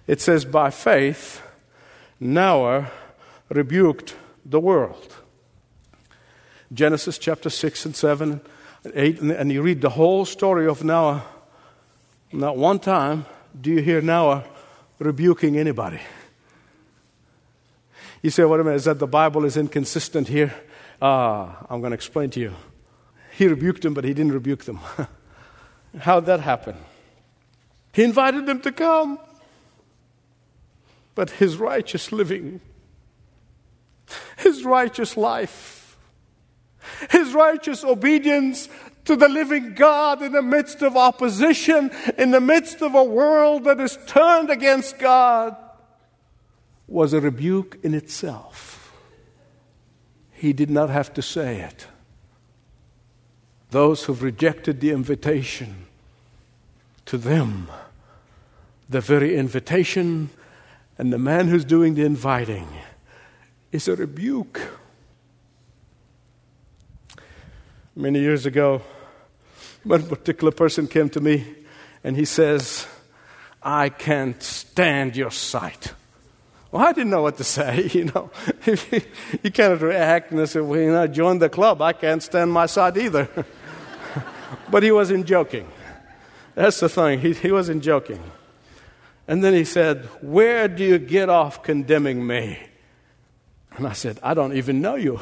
It 0.06 0.22
says, 0.22 0.46
By 0.46 0.70
faith, 0.70 1.42
Noah 2.20 2.92
rebuked 3.50 4.16
the 4.46 4.60
world. 4.60 5.16
Genesis 6.72 7.18
chapter 7.18 7.50
6 7.50 7.86
and 7.86 7.96
7 7.96 8.42
and 8.84 8.94
8, 8.94 9.20
and 9.22 9.52
you 9.52 9.64
read 9.64 9.82
the 9.82 9.90
whole 9.90 10.24
story 10.24 10.68
of 10.68 10.84
Noah. 10.84 11.24
Not 12.32 12.58
one 12.58 12.80
time 12.80 13.26
do 13.60 13.72
you 13.72 13.82
hear 13.82 14.02
Noah 14.02 14.44
rebuking 15.00 15.58
anybody. 15.58 16.00
You 18.24 18.30
say, 18.30 18.46
wait 18.46 18.62
a 18.62 18.64
minute, 18.64 18.78
is 18.78 18.86
that 18.86 19.00
the 19.00 19.06
Bible 19.08 19.44
is 19.44 19.58
inconsistent 19.58 20.30
here? 20.30 20.54
Ah, 21.02 21.68
I'm 21.70 21.82
going 21.82 21.92
to 21.92 21.96
explain 21.96 22.30
to 22.32 22.40
you. 22.40 22.54
He 23.38 23.48
rebuked 23.48 23.82
them, 23.82 23.94
but 23.94 24.06
he 24.06 24.14
didn't 24.14 24.32
rebuke 24.32 24.64
them. 24.64 24.80
How'd 26.00 26.26
that 26.28 26.40
happen? 26.40 26.78
He 27.92 28.04
invited 28.04 28.46
them 28.46 28.62
to 28.62 28.72
come, 28.72 29.20
but 31.16 31.32
his 31.32 31.58
righteous 31.58 32.14
living, 32.14 32.62
his 34.38 34.64
righteous 34.64 35.18
life, 35.18 35.98
his 37.12 37.34
righteous 37.34 37.84
obedience 37.84 38.70
to 39.04 39.18
the 39.18 39.28
living 39.28 39.74
God 39.74 40.22
in 40.22 40.32
the 40.32 40.42
midst 40.42 40.82
of 40.82 40.96
opposition, 40.96 41.92
in 42.18 42.32
the 42.32 42.40
midst 42.40 42.82
of 42.82 42.96
a 42.96 43.04
world 43.04 43.66
that 43.66 43.82
is 43.82 44.00
turned 44.08 44.50
against 44.50 44.98
God, 44.98 45.58
was 46.94 47.12
a 47.12 47.20
rebuke 47.20 47.80
in 47.82 47.96
itself. 47.96 48.94
He 50.32 50.54
did 50.54 50.70
not 50.70 50.90
have 50.90 51.14
to 51.16 51.22
say 51.22 51.62
it 51.62 51.88
those 53.72 54.04
who've 54.04 54.22
rejected 54.22 54.80
the 54.82 54.92
invitation, 54.92 55.88
to 57.08 57.18
them, 57.18 57.68
the 58.88 59.02
very 59.02 59.36
invitation 59.36 60.30
and 61.00 61.12
the 61.12 61.18
man 61.18 61.48
who's 61.48 61.66
doing 61.66 61.96
the 61.96 62.06
inviting 62.06 62.68
is 63.72 63.88
a 63.88 63.96
rebuke. 63.96 64.62
Many 67.96 68.20
years 68.20 68.46
ago, 68.46 68.84
one 69.84 70.04
particular 70.04 70.52
person 70.52 70.88
came 70.88 71.10
to 71.10 71.20
me 71.20 71.44
and 72.04 72.16
he 72.16 72.26
says, 72.26 72.86
I 73.64 73.90
can't 73.90 74.42
stand 74.44 75.16
your 75.16 75.32
sight. 75.32 75.94
Well, 76.74 76.88
I 76.88 76.92
didn't 76.92 77.12
know 77.12 77.22
what 77.22 77.38
to 77.38 77.44
say, 77.58 77.88
you 77.94 78.06
know. 78.06 78.32
you 79.44 79.52
cannot 79.52 79.82
react 79.82 80.32
and 80.32 80.50
say, 80.50 80.60
well, 80.60 80.80
you 80.80 80.92
know, 80.92 81.06
join 81.06 81.38
the 81.38 81.48
club. 81.48 81.84
I 81.84 81.94
can't 81.94 82.22
stand 82.22 82.52
my 82.52 82.66
side 82.66 82.98
either. 82.98 83.30
but 84.72 84.82
he 84.82 84.92
wasn't 84.92 85.28
joking. 85.28 85.72
That's 86.56 86.80
the 86.80 86.90
thing, 86.90 87.20
he, 87.20 87.34
he 87.34 87.52
wasn't 87.52 87.84
joking. 87.84 88.24
And 89.28 89.44
then 89.44 89.54
he 89.54 89.66
said, 89.66 90.06
Where 90.22 90.68
do 90.68 90.84
you 90.84 90.98
get 90.98 91.30
off 91.30 91.62
condemning 91.62 92.26
me? 92.26 92.60
And 93.78 93.88
I 93.88 93.94
said, 93.94 94.20
I 94.24 94.34
don't 94.34 94.54
even 94.54 94.82
know 94.82 94.96
you. 94.96 95.20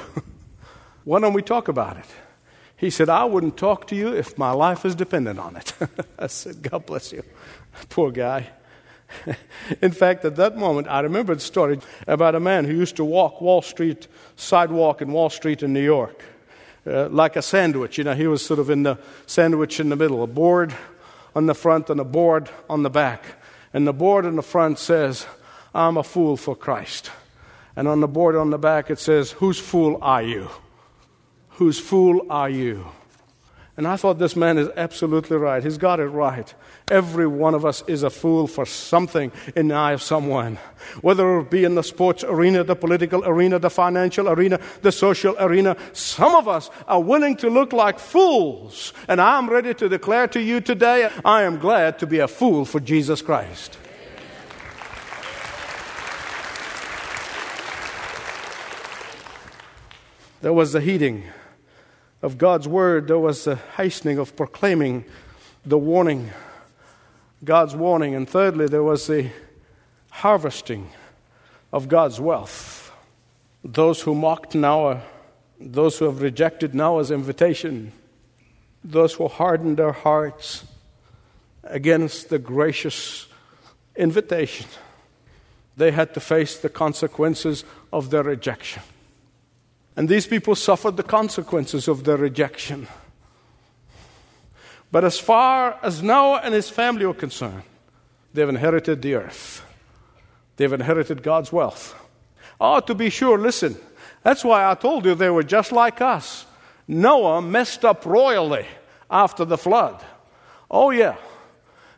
Why 1.04 1.20
don't 1.20 1.34
we 1.34 1.42
talk 1.42 1.68
about 1.68 1.98
it? 1.98 2.08
He 2.78 2.90
said, 2.90 3.10
I 3.10 3.26
wouldn't 3.26 3.58
talk 3.58 3.88
to 3.88 3.96
you 3.96 4.16
if 4.16 4.38
my 4.38 4.52
life 4.52 4.86
was 4.86 4.96
dependent 4.96 5.38
on 5.38 5.58
it. 5.58 5.74
I 6.18 6.28
said, 6.28 6.62
God 6.62 6.86
bless 6.86 7.12
you. 7.12 7.24
Poor 7.90 8.10
guy. 8.10 8.50
In 9.82 9.92
fact, 9.92 10.26
at 10.26 10.36
that 10.36 10.58
moment, 10.58 10.88
I 10.88 11.02
remember 11.02 11.36
the 11.36 11.42
story 11.42 11.80
about 12.08 12.36
a 12.36 12.40
man 12.40 12.66
who 12.66 12.74
used 12.74 12.96
to 12.98 13.06
walk 13.06 13.42
Wall 13.42 13.62
Street, 13.62 14.08
sidewalk 14.36 15.02
in 15.02 15.12
Wall 15.12 15.30
Street 15.30 15.64
in 15.64 15.74
New 15.74 15.84
York 15.84 16.24
uh, 16.86 17.10
like 17.10 17.36
a 17.36 17.42
sandwich. 17.42 17.98
You 17.98 18.04
know, 18.04 18.14
he 18.14 18.28
was 18.28 18.44
sort 18.44 18.60
of 18.60 18.70
in 18.70 18.84
the 18.84 18.98
sandwich 19.26 19.80
in 19.80 19.90
the 19.90 19.96
middle, 19.96 20.24
a 20.24 20.28
board 20.28 20.74
on 21.36 21.46
the 21.46 21.56
front 21.56 21.90
and 21.90 22.00
a 22.00 22.04
board 22.04 22.50
on 22.70 22.84
the 22.84 22.90
back. 22.90 23.24
And 23.74 23.88
the 23.88 23.94
board 23.94 24.26
on 24.26 24.36
the 24.36 24.42
front 24.42 24.80
says, 24.80 25.26
I'm 25.74 25.98
a 25.98 26.04
fool 26.04 26.36
for 26.38 26.56
Christ. 26.56 27.12
And 27.76 27.88
on 27.88 28.02
the 28.02 28.08
board 28.08 28.36
on 28.36 28.50
the 28.50 28.58
back 28.58 28.90
it 28.90 29.00
says, 29.00 29.32
Whose 29.32 29.60
fool 29.60 29.98
are 30.02 30.24
you? 30.24 30.50
Whose 31.52 31.80
fool 31.80 32.26
are 32.30 32.50
you? 32.50 32.86
And 33.78 33.88
I 33.88 33.96
thought 33.96 34.20
this 34.20 34.36
man 34.36 34.58
is 34.58 34.68
absolutely 34.76 35.38
right. 35.38 35.64
He's 35.64 35.78
got 35.78 36.02
it 36.02 36.08
right. 36.08 36.54
Every 36.90 37.26
one 37.26 37.56
of 37.56 37.66
us 37.66 37.84
is 37.88 38.04
a 38.04 38.10
fool 38.10 38.46
for 38.46 38.66
something 38.66 39.32
in 39.56 39.70
the 39.70 39.76
eye 39.76 39.94
of 39.94 40.02
someone. 40.02 40.58
Whether 41.02 41.40
it 41.40 41.50
be 41.50 41.64
in 41.64 41.76
the 41.76 41.84
sports 41.84 42.24
arena, 42.26 42.66
the 42.66 42.76
political 42.76 43.24
arena, 43.24 43.60
the 43.60 43.70
financial 43.70 44.28
arena, 44.28 44.60
the 44.82 44.92
social 44.92 45.38
arena, 45.40 45.78
some 45.94 46.36
of 46.36 46.50
us 46.50 46.70
are 46.86 47.02
willing 47.02 47.38
to 47.38 47.50
look 47.50 47.72
like 47.72 47.98
fools. 47.98 48.92
And 49.08 49.22
I'm 49.22 49.50
ready 49.50 49.74
to 49.76 49.88
declare 49.88 50.28
to 50.28 50.42
you 50.42 50.60
today, 50.60 51.10
I 51.24 51.44
am 51.44 51.58
glad 51.58 51.98
to 52.00 52.08
be 52.08 52.20
a 52.20 52.28
fool 52.28 52.66
for 52.66 52.82
Jesus 52.82 53.22
Christ. 53.22 53.78
There 60.42 60.54
was 60.54 60.74
the 60.74 60.82
heeding 60.82 61.24
of 62.22 62.38
God's 62.38 62.68
word, 62.68 63.08
there 63.08 63.20
was 63.20 63.44
the 63.46 63.56
hastening 63.56 64.18
of 64.18 64.36
proclaiming 64.36 65.06
the 65.66 65.78
warning 65.78 66.32
God's 67.44 67.76
warning. 67.76 68.14
And 68.16 68.30
thirdly, 68.30 68.68
there 68.68 68.84
was 68.84 69.08
the 69.08 69.30
harvesting 70.10 70.90
of 71.74 71.88
God's 71.88 72.20
wealth. 72.20 72.92
Those 73.64 74.02
who 74.02 74.14
mocked 74.16 74.56
Noah, 74.56 75.02
those 75.60 75.98
who 75.98 76.06
have 76.06 76.22
rejected 76.22 76.76
Noah's 76.76 77.12
invitation, 77.12 77.92
those 78.84 79.14
who 79.14 79.28
hardened 79.28 79.78
their 79.78 79.92
hearts, 79.92 80.66
against 81.64 82.30
the 82.30 82.40
gracious 82.40 83.28
invitation, 83.96 84.68
they 85.78 85.92
had 85.92 86.14
to 86.14 86.20
face 86.20 86.58
the 86.58 86.70
consequences 86.70 87.64
of 87.94 88.10
their 88.10 88.24
rejection. 88.24 88.82
And 89.96 90.08
these 90.08 90.26
people 90.26 90.56
suffered 90.56 90.98
the 90.98 91.04
consequences 91.04 91.88
of 91.88 92.04
their 92.04 92.18
rejection. 92.18 92.88
But 94.92 95.04
as 95.04 95.20
far 95.20 95.78
as 95.82 96.04
Noah 96.04 96.42
and 96.44 96.54
his 96.54 96.70
family 96.70 97.06
were 97.06 97.14
concerned, 97.14 97.64
they've 98.34 98.48
inherited 98.48 99.02
the 99.02 99.16
earth, 99.16 99.64
they've 100.58 100.74
inherited 100.74 101.24
God's 101.24 101.52
wealth. 101.52 101.96
Oh, 102.60 102.80
to 102.82 102.94
be 102.94 103.10
sure, 103.10 103.38
listen, 103.38 103.76
that's 104.24 104.44
why 104.44 104.70
I 104.70 104.76
told 104.76 105.06
you 105.06 105.16
they 105.16 105.30
were 105.30 105.44
just 105.44 105.72
like 105.72 106.02
us. 106.02 106.46
Noah 106.88 107.42
messed 107.42 107.86
up 107.86 108.06
royally 108.06 108.68
after 109.10 109.46
the 109.46 109.58
flood. 109.58 110.04
Oh, 110.70 110.92
yeah. 110.92 111.16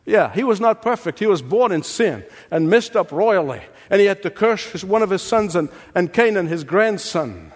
Yeah, 0.05 0.33
he 0.33 0.43
was 0.43 0.59
not 0.59 0.81
perfect. 0.81 1.19
He 1.19 1.27
was 1.27 1.41
born 1.41 1.71
in 1.71 1.83
sin 1.83 2.25
and 2.51 2.69
messed 2.69 2.95
up 2.95 3.11
royally. 3.11 3.61
And 3.89 4.01
he 4.01 4.07
had 4.07 4.21
to 4.23 4.29
curse 4.29 4.71
his, 4.71 4.83
one 4.83 5.01
of 5.01 5.09
his 5.09 5.21
sons 5.21 5.55
and, 5.55 5.69
and 5.95 6.11
Canaan, 6.11 6.47
his 6.47 6.63
grandson. 6.63 7.51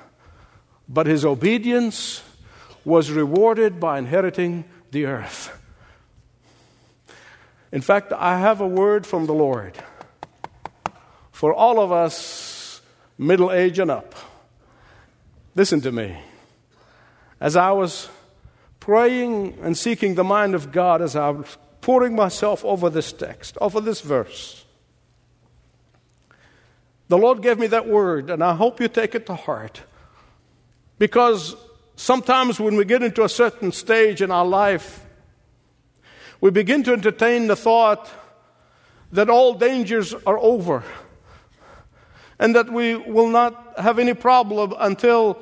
But 0.89 1.07
his 1.07 1.25
obedience 1.25 2.23
was 2.85 3.11
rewarded 3.11 3.79
by 3.79 3.97
inheriting 3.99 4.65
the 4.91 5.05
earth. 5.05 5.53
In 7.71 7.81
fact, 7.81 8.13
I 8.13 8.39
have 8.39 8.61
a 8.61 8.67
word 8.67 9.05
from 9.05 9.25
the 9.25 9.33
Lord 9.33 9.77
for 11.31 11.53
all 11.53 11.79
of 11.79 11.91
us 11.91 12.81
middle 13.17 13.51
age 13.51 13.77
and 13.77 13.91
up. 13.91 14.15
Listen 15.55 15.81
to 15.81 15.91
me. 15.91 16.17
As 17.39 17.55
I 17.55 17.71
was 17.71 18.09
praying 18.79 19.57
and 19.61 19.77
seeking 19.77 20.15
the 20.15 20.23
mind 20.23 20.55
of 20.55 20.71
God, 20.71 21.01
as 21.01 21.15
I 21.15 21.29
was 21.29 21.57
pouring 21.81 22.15
myself 22.15 22.65
over 22.65 22.89
this 22.89 23.11
text, 23.11 23.57
over 23.61 23.79
this 23.81 24.01
verse, 24.01 24.65
the 27.07 27.17
Lord 27.17 27.41
gave 27.41 27.59
me 27.59 27.67
that 27.67 27.87
word, 27.87 28.29
and 28.29 28.43
I 28.43 28.55
hope 28.55 28.79
you 28.79 28.87
take 28.87 29.13
it 29.13 29.25
to 29.27 29.35
heart. 29.35 29.81
Because 30.99 31.55
sometimes 31.95 32.59
when 32.59 32.75
we 32.75 32.85
get 32.85 33.03
into 33.03 33.23
a 33.23 33.29
certain 33.29 33.71
stage 33.71 34.21
in 34.21 34.31
our 34.31 34.45
life, 34.45 35.05
we 36.41 36.51
begin 36.51 36.83
to 36.83 36.93
entertain 36.93 37.47
the 37.47 37.55
thought 37.55 38.09
that 39.11 39.29
all 39.29 39.53
dangers 39.53 40.13
are 40.25 40.37
over 40.39 40.83
and 42.39 42.55
that 42.55 42.71
we 42.71 42.95
will 42.95 43.29
not 43.29 43.79
have 43.79 43.99
any 43.99 44.13
problem 44.13 44.73
until 44.79 45.37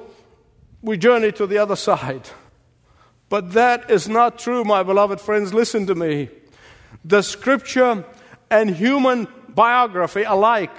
we 0.81 0.97
journey 0.97 1.31
to 1.33 1.47
the 1.47 1.57
other 1.57 1.75
side. 1.75 2.29
But 3.27 3.53
that 3.53 3.89
is 3.89 4.07
not 4.07 4.37
true, 4.37 4.63
my 4.63 4.83
beloved 4.83 5.19
friends. 5.19 5.53
Listen 5.53 5.87
to 5.87 5.95
me. 5.95 6.29
The 7.03 7.21
scripture 7.21 8.05
and 8.49 8.69
human 8.69 9.27
biography 9.49 10.23
alike 10.23 10.75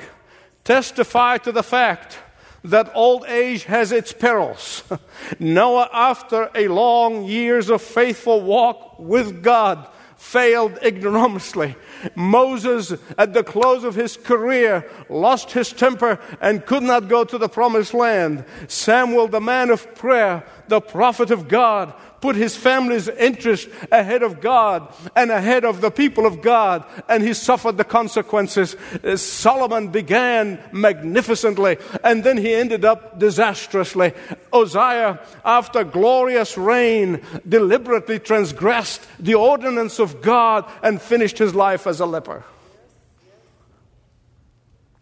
testify 0.64 1.38
to 1.38 1.52
the 1.52 1.62
fact 1.62 2.18
that 2.64 2.90
old 2.94 3.24
age 3.26 3.64
has 3.64 3.92
its 3.92 4.12
perils. 4.12 4.82
Noah, 5.38 5.88
after 5.92 6.50
a 6.54 6.68
long 6.68 7.24
years 7.24 7.70
of 7.70 7.82
faithful 7.82 8.42
walk 8.42 8.98
with 8.98 9.42
God, 9.42 9.88
failed 10.16 10.78
ignominiously. 10.82 11.76
Moses, 12.14 12.94
at 13.18 13.32
the 13.32 13.44
close 13.44 13.84
of 13.84 13.94
his 13.94 14.16
career, 14.16 14.88
lost 15.08 15.52
his 15.52 15.72
temper 15.72 16.18
and 16.40 16.66
could 16.66 16.82
not 16.82 17.08
go 17.08 17.24
to 17.24 17.38
the 17.38 17.48
promised 17.48 17.94
land. 17.94 18.44
Samuel, 18.66 19.28
the 19.28 19.40
man 19.40 19.70
of 19.70 19.94
prayer, 19.94 20.44
the 20.68 20.80
prophet 20.80 21.30
of 21.30 21.48
God, 21.48 21.94
put 22.26 22.34
his 22.34 22.56
family's 22.56 23.06
interest 23.06 23.68
ahead 23.92 24.24
of 24.24 24.40
God 24.40 24.92
and 25.14 25.30
ahead 25.30 25.64
of 25.64 25.80
the 25.80 25.92
people 25.92 26.26
of 26.26 26.42
God, 26.42 26.84
and 27.08 27.22
he 27.22 27.32
suffered 27.32 27.76
the 27.76 27.84
consequences. 27.84 28.74
Uh, 29.04 29.16
Solomon 29.16 29.90
began 29.92 30.58
magnificently, 30.72 31.76
and 32.02 32.24
then 32.24 32.36
he 32.36 32.52
ended 32.52 32.84
up 32.84 33.20
disastrously. 33.20 34.12
Uzziah, 34.52 35.20
after 35.44 35.84
glorious 35.84 36.58
reign, 36.58 37.22
deliberately 37.48 38.18
transgressed 38.18 39.06
the 39.20 39.36
ordinance 39.36 40.00
of 40.00 40.20
God 40.20 40.68
and 40.82 41.00
finished 41.00 41.38
his 41.38 41.54
life 41.54 41.86
as 41.86 42.00
a 42.00 42.06
leper. 42.06 42.42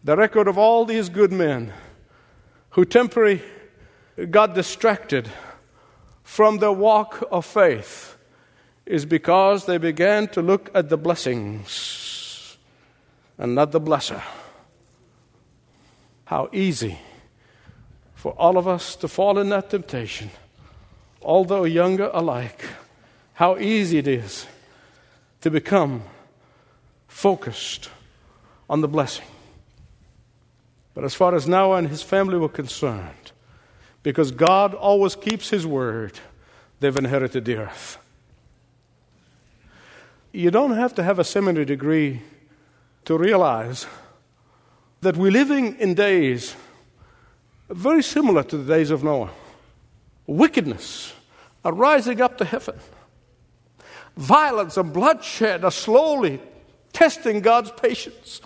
The 0.03 0.15
record 0.15 0.47
of 0.47 0.59
all 0.59 0.85
these 0.85 1.09
good 1.09 1.31
men 1.31 1.73
who 2.69 2.85
temporarily 2.85 3.41
got 4.29 4.53
distracted 4.53 5.27
from 6.25 6.57
their 6.57 6.71
walk 6.71 7.23
of 7.31 7.45
faith 7.45 8.17
is 8.85 9.05
because 9.05 9.65
they 9.65 9.77
began 9.77 10.27
to 10.27 10.41
look 10.41 10.69
at 10.73 10.89
the 10.89 10.97
blessings 10.97 12.57
and 13.37 13.55
not 13.55 13.71
the 13.71 13.79
blesser. 13.79 14.21
How 16.25 16.49
easy 16.51 16.99
for 18.15 18.33
all 18.33 18.57
of 18.57 18.67
us 18.67 18.95
to 18.97 19.07
fall 19.07 19.37
in 19.37 19.49
that 19.49 19.69
temptation, 19.69 20.31
although 21.21 21.63
younger 21.63 22.09
alike. 22.11 22.65
How 23.35 23.57
easy 23.57 23.99
it 23.99 24.07
is 24.07 24.47
to 25.41 25.51
become 25.51 26.03
focused 27.07 27.89
on 28.67 28.81
the 28.81 28.87
blessing. 28.87 29.27
But 30.95 31.03
as 31.03 31.13
far 31.13 31.35
as 31.35 31.47
Noah 31.47 31.77
and 31.77 31.87
his 31.87 32.01
family 32.01 32.39
were 32.39 32.49
concerned, 32.49 33.24
because 34.05 34.29
God 34.29 34.75
always 34.75 35.15
keeps 35.15 35.49
His 35.49 35.65
word, 35.65 36.19
they've 36.79 36.95
inherited 36.95 37.43
the 37.43 37.55
earth. 37.55 37.97
You 40.31 40.51
don't 40.51 40.75
have 40.75 40.93
to 40.95 41.03
have 41.03 41.17
a 41.17 41.23
seminary 41.23 41.65
degree 41.65 42.21
to 43.05 43.17
realize 43.17 43.87
that 45.01 45.17
we're 45.17 45.31
living 45.31 45.75
in 45.79 45.95
days 45.95 46.55
very 47.67 48.03
similar 48.03 48.43
to 48.43 48.57
the 48.57 48.75
days 48.75 48.91
of 48.91 49.03
Noah. 49.03 49.31
Wickedness 50.27 51.11
are 51.63 51.73
rising 51.73 52.21
up 52.21 52.37
to 52.37 52.45
heaven. 52.45 52.77
Violence 54.15 54.77
and 54.77 54.93
bloodshed 54.93 55.65
are 55.65 55.71
slowly 55.71 56.39
testing 56.93 57.41
God's 57.41 57.71
patience 57.71 58.39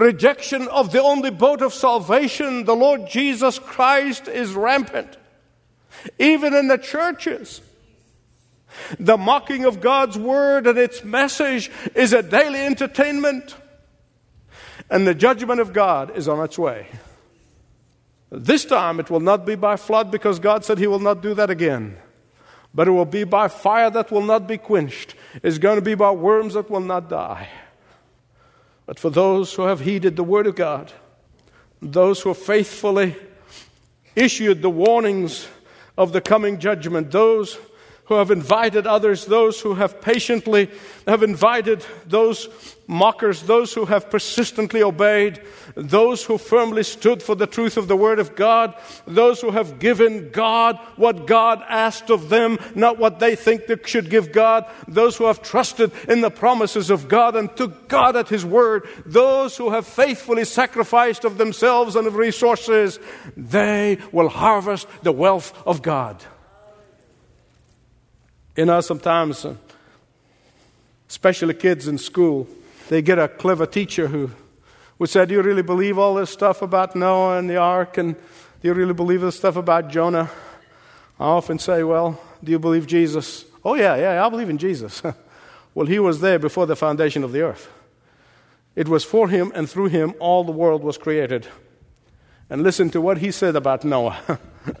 rejection 0.00 0.68
of 0.68 0.92
the 0.92 1.02
only 1.02 1.30
boat 1.30 1.62
of 1.62 1.72
salvation, 1.72 2.64
the 2.64 2.76
Lord 2.76 3.08
Jesus 3.08 3.58
Christ, 3.58 4.28
is 4.28 4.54
rampant. 4.54 5.16
Even 6.18 6.54
in 6.54 6.68
the 6.68 6.78
churches. 6.78 7.60
The 8.98 9.16
mocking 9.16 9.64
of 9.64 9.80
God's 9.80 10.18
word 10.18 10.66
and 10.66 10.78
its 10.78 11.02
message 11.02 11.70
is 11.94 12.12
a 12.12 12.22
daily 12.22 12.60
entertainment, 12.60 13.56
and 14.90 15.06
the 15.06 15.14
judgment 15.14 15.60
of 15.60 15.72
God 15.72 16.16
is 16.16 16.28
on 16.28 16.44
its 16.44 16.58
way. 16.58 16.88
This 18.30 18.64
time 18.64 19.00
it 19.00 19.08
will 19.08 19.20
not 19.20 19.46
be 19.46 19.54
by 19.54 19.76
flood 19.76 20.10
because 20.10 20.38
God 20.38 20.64
said 20.64 20.78
He 20.78 20.86
will 20.86 20.98
not 20.98 21.22
do 21.22 21.32
that 21.34 21.48
again. 21.48 21.96
But 22.74 22.88
it 22.88 22.90
will 22.90 23.06
be 23.06 23.24
by 23.24 23.48
fire 23.48 23.88
that 23.90 24.10
will 24.10 24.22
not 24.22 24.46
be 24.46 24.58
quenched. 24.58 25.14
It's 25.42 25.56
going 25.56 25.76
to 25.76 25.82
be 25.82 25.94
by 25.94 26.10
worms 26.10 26.54
that 26.54 26.68
will 26.68 26.80
not 26.80 27.08
die. 27.08 27.48
But 28.86 28.98
for 28.98 29.10
those 29.10 29.52
who 29.54 29.62
have 29.62 29.80
heeded 29.80 30.16
the 30.16 30.24
Word 30.24 30.46
of 30.46 30.54
God, 30.54 30.92
those 31.82 32.20
who 32.20 32.30
have 32.30 32.38
faithfully 32.38 33.16
issued 34.14 34.62
the 34.62 34.70
warnings 34.70 35.48
of 35.98 36.12
the 36.12 36.20
coming 36.20 36.58
judgment, 36.58 37.10
those 37.10 37.58
who 38.06 38.14
have 38.14 38.30
invited 38.30 38.86
others, 38.86 39.26
those 39.26 39.60
who 39.60 39.74
have 39.74 40.00
patiently 40.00 40.70
have 41.06 41.22
invited 41.22 41.84
those 42.06 42.48
mockers, 42.86 43.42
those 43.42 43.74
who 43.74 43.84
have 43.84 44.10
persistently 44.10 44.80
obeyed, 44.80 45.42
those 45.74 46.24
who 46.24 46.38
firmly 46.38 46.84
stood 46.84 47.20
for 47.20 47.34
the 47.34 47.46
truth 47.46 47.76
of 47.76 47.88
the 47.88 47.96
Word 47.96 48.20
of 48.20 48.36
God, 48.36 48.74
those 49.06 49.40
who 49.40 49.50
have 49.50 49.80
given 49.80 50.30
God 50.30 50.78
what 50.94 51.26
God 51.26 51.64
asked 51.68 52.10
of 52.10 52.28
them, 52.28 52.58
not 52.76 52.96
what 52.96 53.18
they 53.18 53.34
think 53.34 53.66
they 53.66 53.76
should 53.84 54.08
give 54.08 54.30
God, 54.30 54.66
those 54.86 55.16
who 55.16 55.24
have 55.24 55.42
trusted 55.42 55.90
in 56.08 56.20
the 56.20 56.30
promises 56.30 56.90
of 56.90 57.08
God 57.08 57.34
and 57.34 57.54
took 57.56 57.88
God 57.88 58.14
at 58.14 58.28
His 58.28 58.44
Word, 58.44 58.86
those 59.04 59.56
who 59.56 59.70
have 59.70 59.86
faithfully 59.86 60.44
sacrificed 60.44 61.24
of 61.24 61.38
themselves 61.38 61.96
and 61.96 62.06
of 62.06 62.14
resources, 62.14 63.00
they 63.36 63.98
will 64.12 64.28
harvest 64.28 64.86
the 65.02 65.12
wealth 65.12 65.52
of 65.66 65.82
God. 65.82 66.22
You 68.56 68.64
know, 68.64 68.80
sometimes, 68.80 69.44
uh, 69.44 69.54
especially 71.10 71.52
kids 71.52 71.88
in 71.88 71.98
school, 71.98 72.48
they 72.88 73.02
get 73.02 73.18
a 73.18 73.28
clever 73.28 73.66
teacher 73.66 74.08
who 74.08 74.30
would 74.98 75.10
say, 75.10 75.26
Do 75.26 75.34
you 75.34 75.42
really 75.42 75.60
believe 75.60 75.98
all 75.98 76.14
this 76.14 76.30
stuff 76.30 76.62
about 76.62 76.96
Noah 76.96 77.36
and 77.36 77.50
the 77.50 77.58
ark? 77.58 77.98
And 77.98 78.14
do 78.14 78.68
you 78.68 78.72
really 78.72 78.94
believe 78.94 79.20
this 79.20 79.36
stuff 79.36 79.56
about 79.56 79.90
Jonah? 79.90 80.30
I 81.20 81.26
often 81.26 81.58
say, 81.58 81.82
Well, 81.82 82.18
do 82.42 82.50
you 82.50 82.58
believe 82.58 82.86
Jesus? 82.86 83.44
Oh, 83.62 83.74
yeah, 83.74 83.94
yeah, 83.96 84.24
I 84.24 84.28
believe 84.30 84.48
in 84.48 84.56
Jesus. 84.56 85.02
well, 85.74 85.86
he 85.86 85.98
was 85.98 86.20
there 86.20 86.38
before 86.38 86.64
the 86.64 86.76
foundation 86.76 87.24
of 87.24 87.32
the 87.32 87.42
earth. 87.42 87.70
It 88.74 88.88
was 88.88 89.04
for 89.04 89.28
him 89.28 89.52
and 89.54 89.68
through 89.68 89.88
him 89.88 90.14
all 90.18 90.44
the 90.44 90.52
world 90.52 90.82
was 90.82 90.96
created. 90.96 91.46
And 92.48 92.62
listen 92.62 92.88
to 92.90 93.02
what 93.02 93.18
he 93.18 93.30
said 93.32 93.54
about 93.54 93.84
Noah 93.84 94.38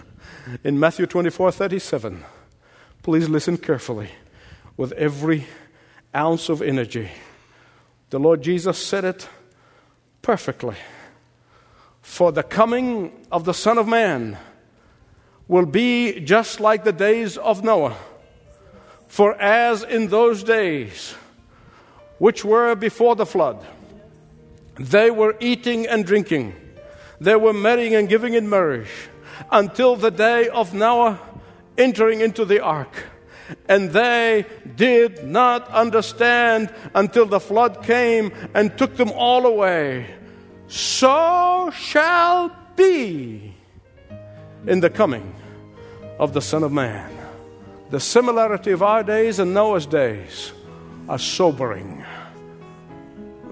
in 0.64 0.80
Matthew 0.80 1.04
24 1.04 1.52
37. 1.52 2.24
Please 3.06 3.28
listen 3.28 3.56
carefully. 3.56 4.08
With 4.76 4.90
every 4.94 5.46
ounce 6.12 6.48
of 6.48 6.60
energy. 6.60 7.08
The 8.10 8.18
Lord 8.18 8.42
Jesus 8.42 8.84
said 8.84 9.04
it 9.04 9.28
perfectly. 10.22 10.74
For 12.02 12.32
the 12.32 12.42
coming 12.42 13.12
of 13.30 13.44
the 13.44 13.54
Son 13.54 13.78
of 13.78 13.86
Man 13.86 14.36
will 15.46 15.66
be 15.66 16.18
just 16.18 16.58
like 16.58 16.82
the 16.82 16.92
days 16.92 17.36
of 17.36 17.62
Noah. 17.62 17.94
For 19.06 19.40
as 19.40 19.84
in 19.84 20.08
those 20.08 20.42
days, 20.42 21.14
which 22.18 22.44
were 22.44 22.74
before 22.74 23.14
the 23.14 23.24
flood, 23.24 23.64
they 24.80 25.12
were 25.12 25.36
eating 25.38 25.86
and 25.86 26.04
drinking, 26.04 26.56
they 27.20 27.36
were 27.36 27.52
marrying 27.52 27.94
and 27.94 28.08
giving 28.08 28.34
in 28.34 28.50
marriage, 28.50 28.90
until 29.52 29.94
the 29.94 30.10
day 30.10 30.48
of 30.48 30.74
Noah 30.74 31.20
entering 31.78 32.20
into 32.20 32.44
the 32.44 32.60
ark. 32.60 33.04
And 33.68 33.90
they 33.90 34.44
did 34.74 35.24
not 35.24 35.68
understand 35.68 36.74
until 36.94 37.26
the 37.26 37.40
flood 37.40 37.84
came 37.84 38.32
and 38.54 38.76
took 38.76 38.96
them 38.96 39.12
all 39.12 39.46
away. 39.46 40.06
So 40.68 41.70
shall 41.72 42.50
be 42.74 43.54
in 44.66 44.80
the 44.80 44.90
coming 44.90 45.34
of 46.18 46.32
the 46.32 46.42
Son 46.42 46.64
of 46.64 46.72
Man. 46.72 47.12
The 47.90 48.00
similarity 48.00 48.72
of 48.72 48.82
our 48.82 49.04
days 49.04 49.38
and 49.38 49.54
Noah's 49.54 49.86
days 49.86 50.52
are 51.08 51.18
sobering. 51.18 52.04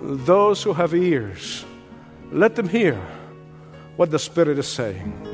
Those 0.03 0.63
who 0.63 0.73
have 0.73 0.93
ears, 0.93 1.65
let 2.33 2.57
them 2.57 2.69
hear 2.69 3.01
what 3.97 4.11
the 4.11 4.19
Spirit 4.19 4.59
is 4.59 4.67
saying. 4.67 5.34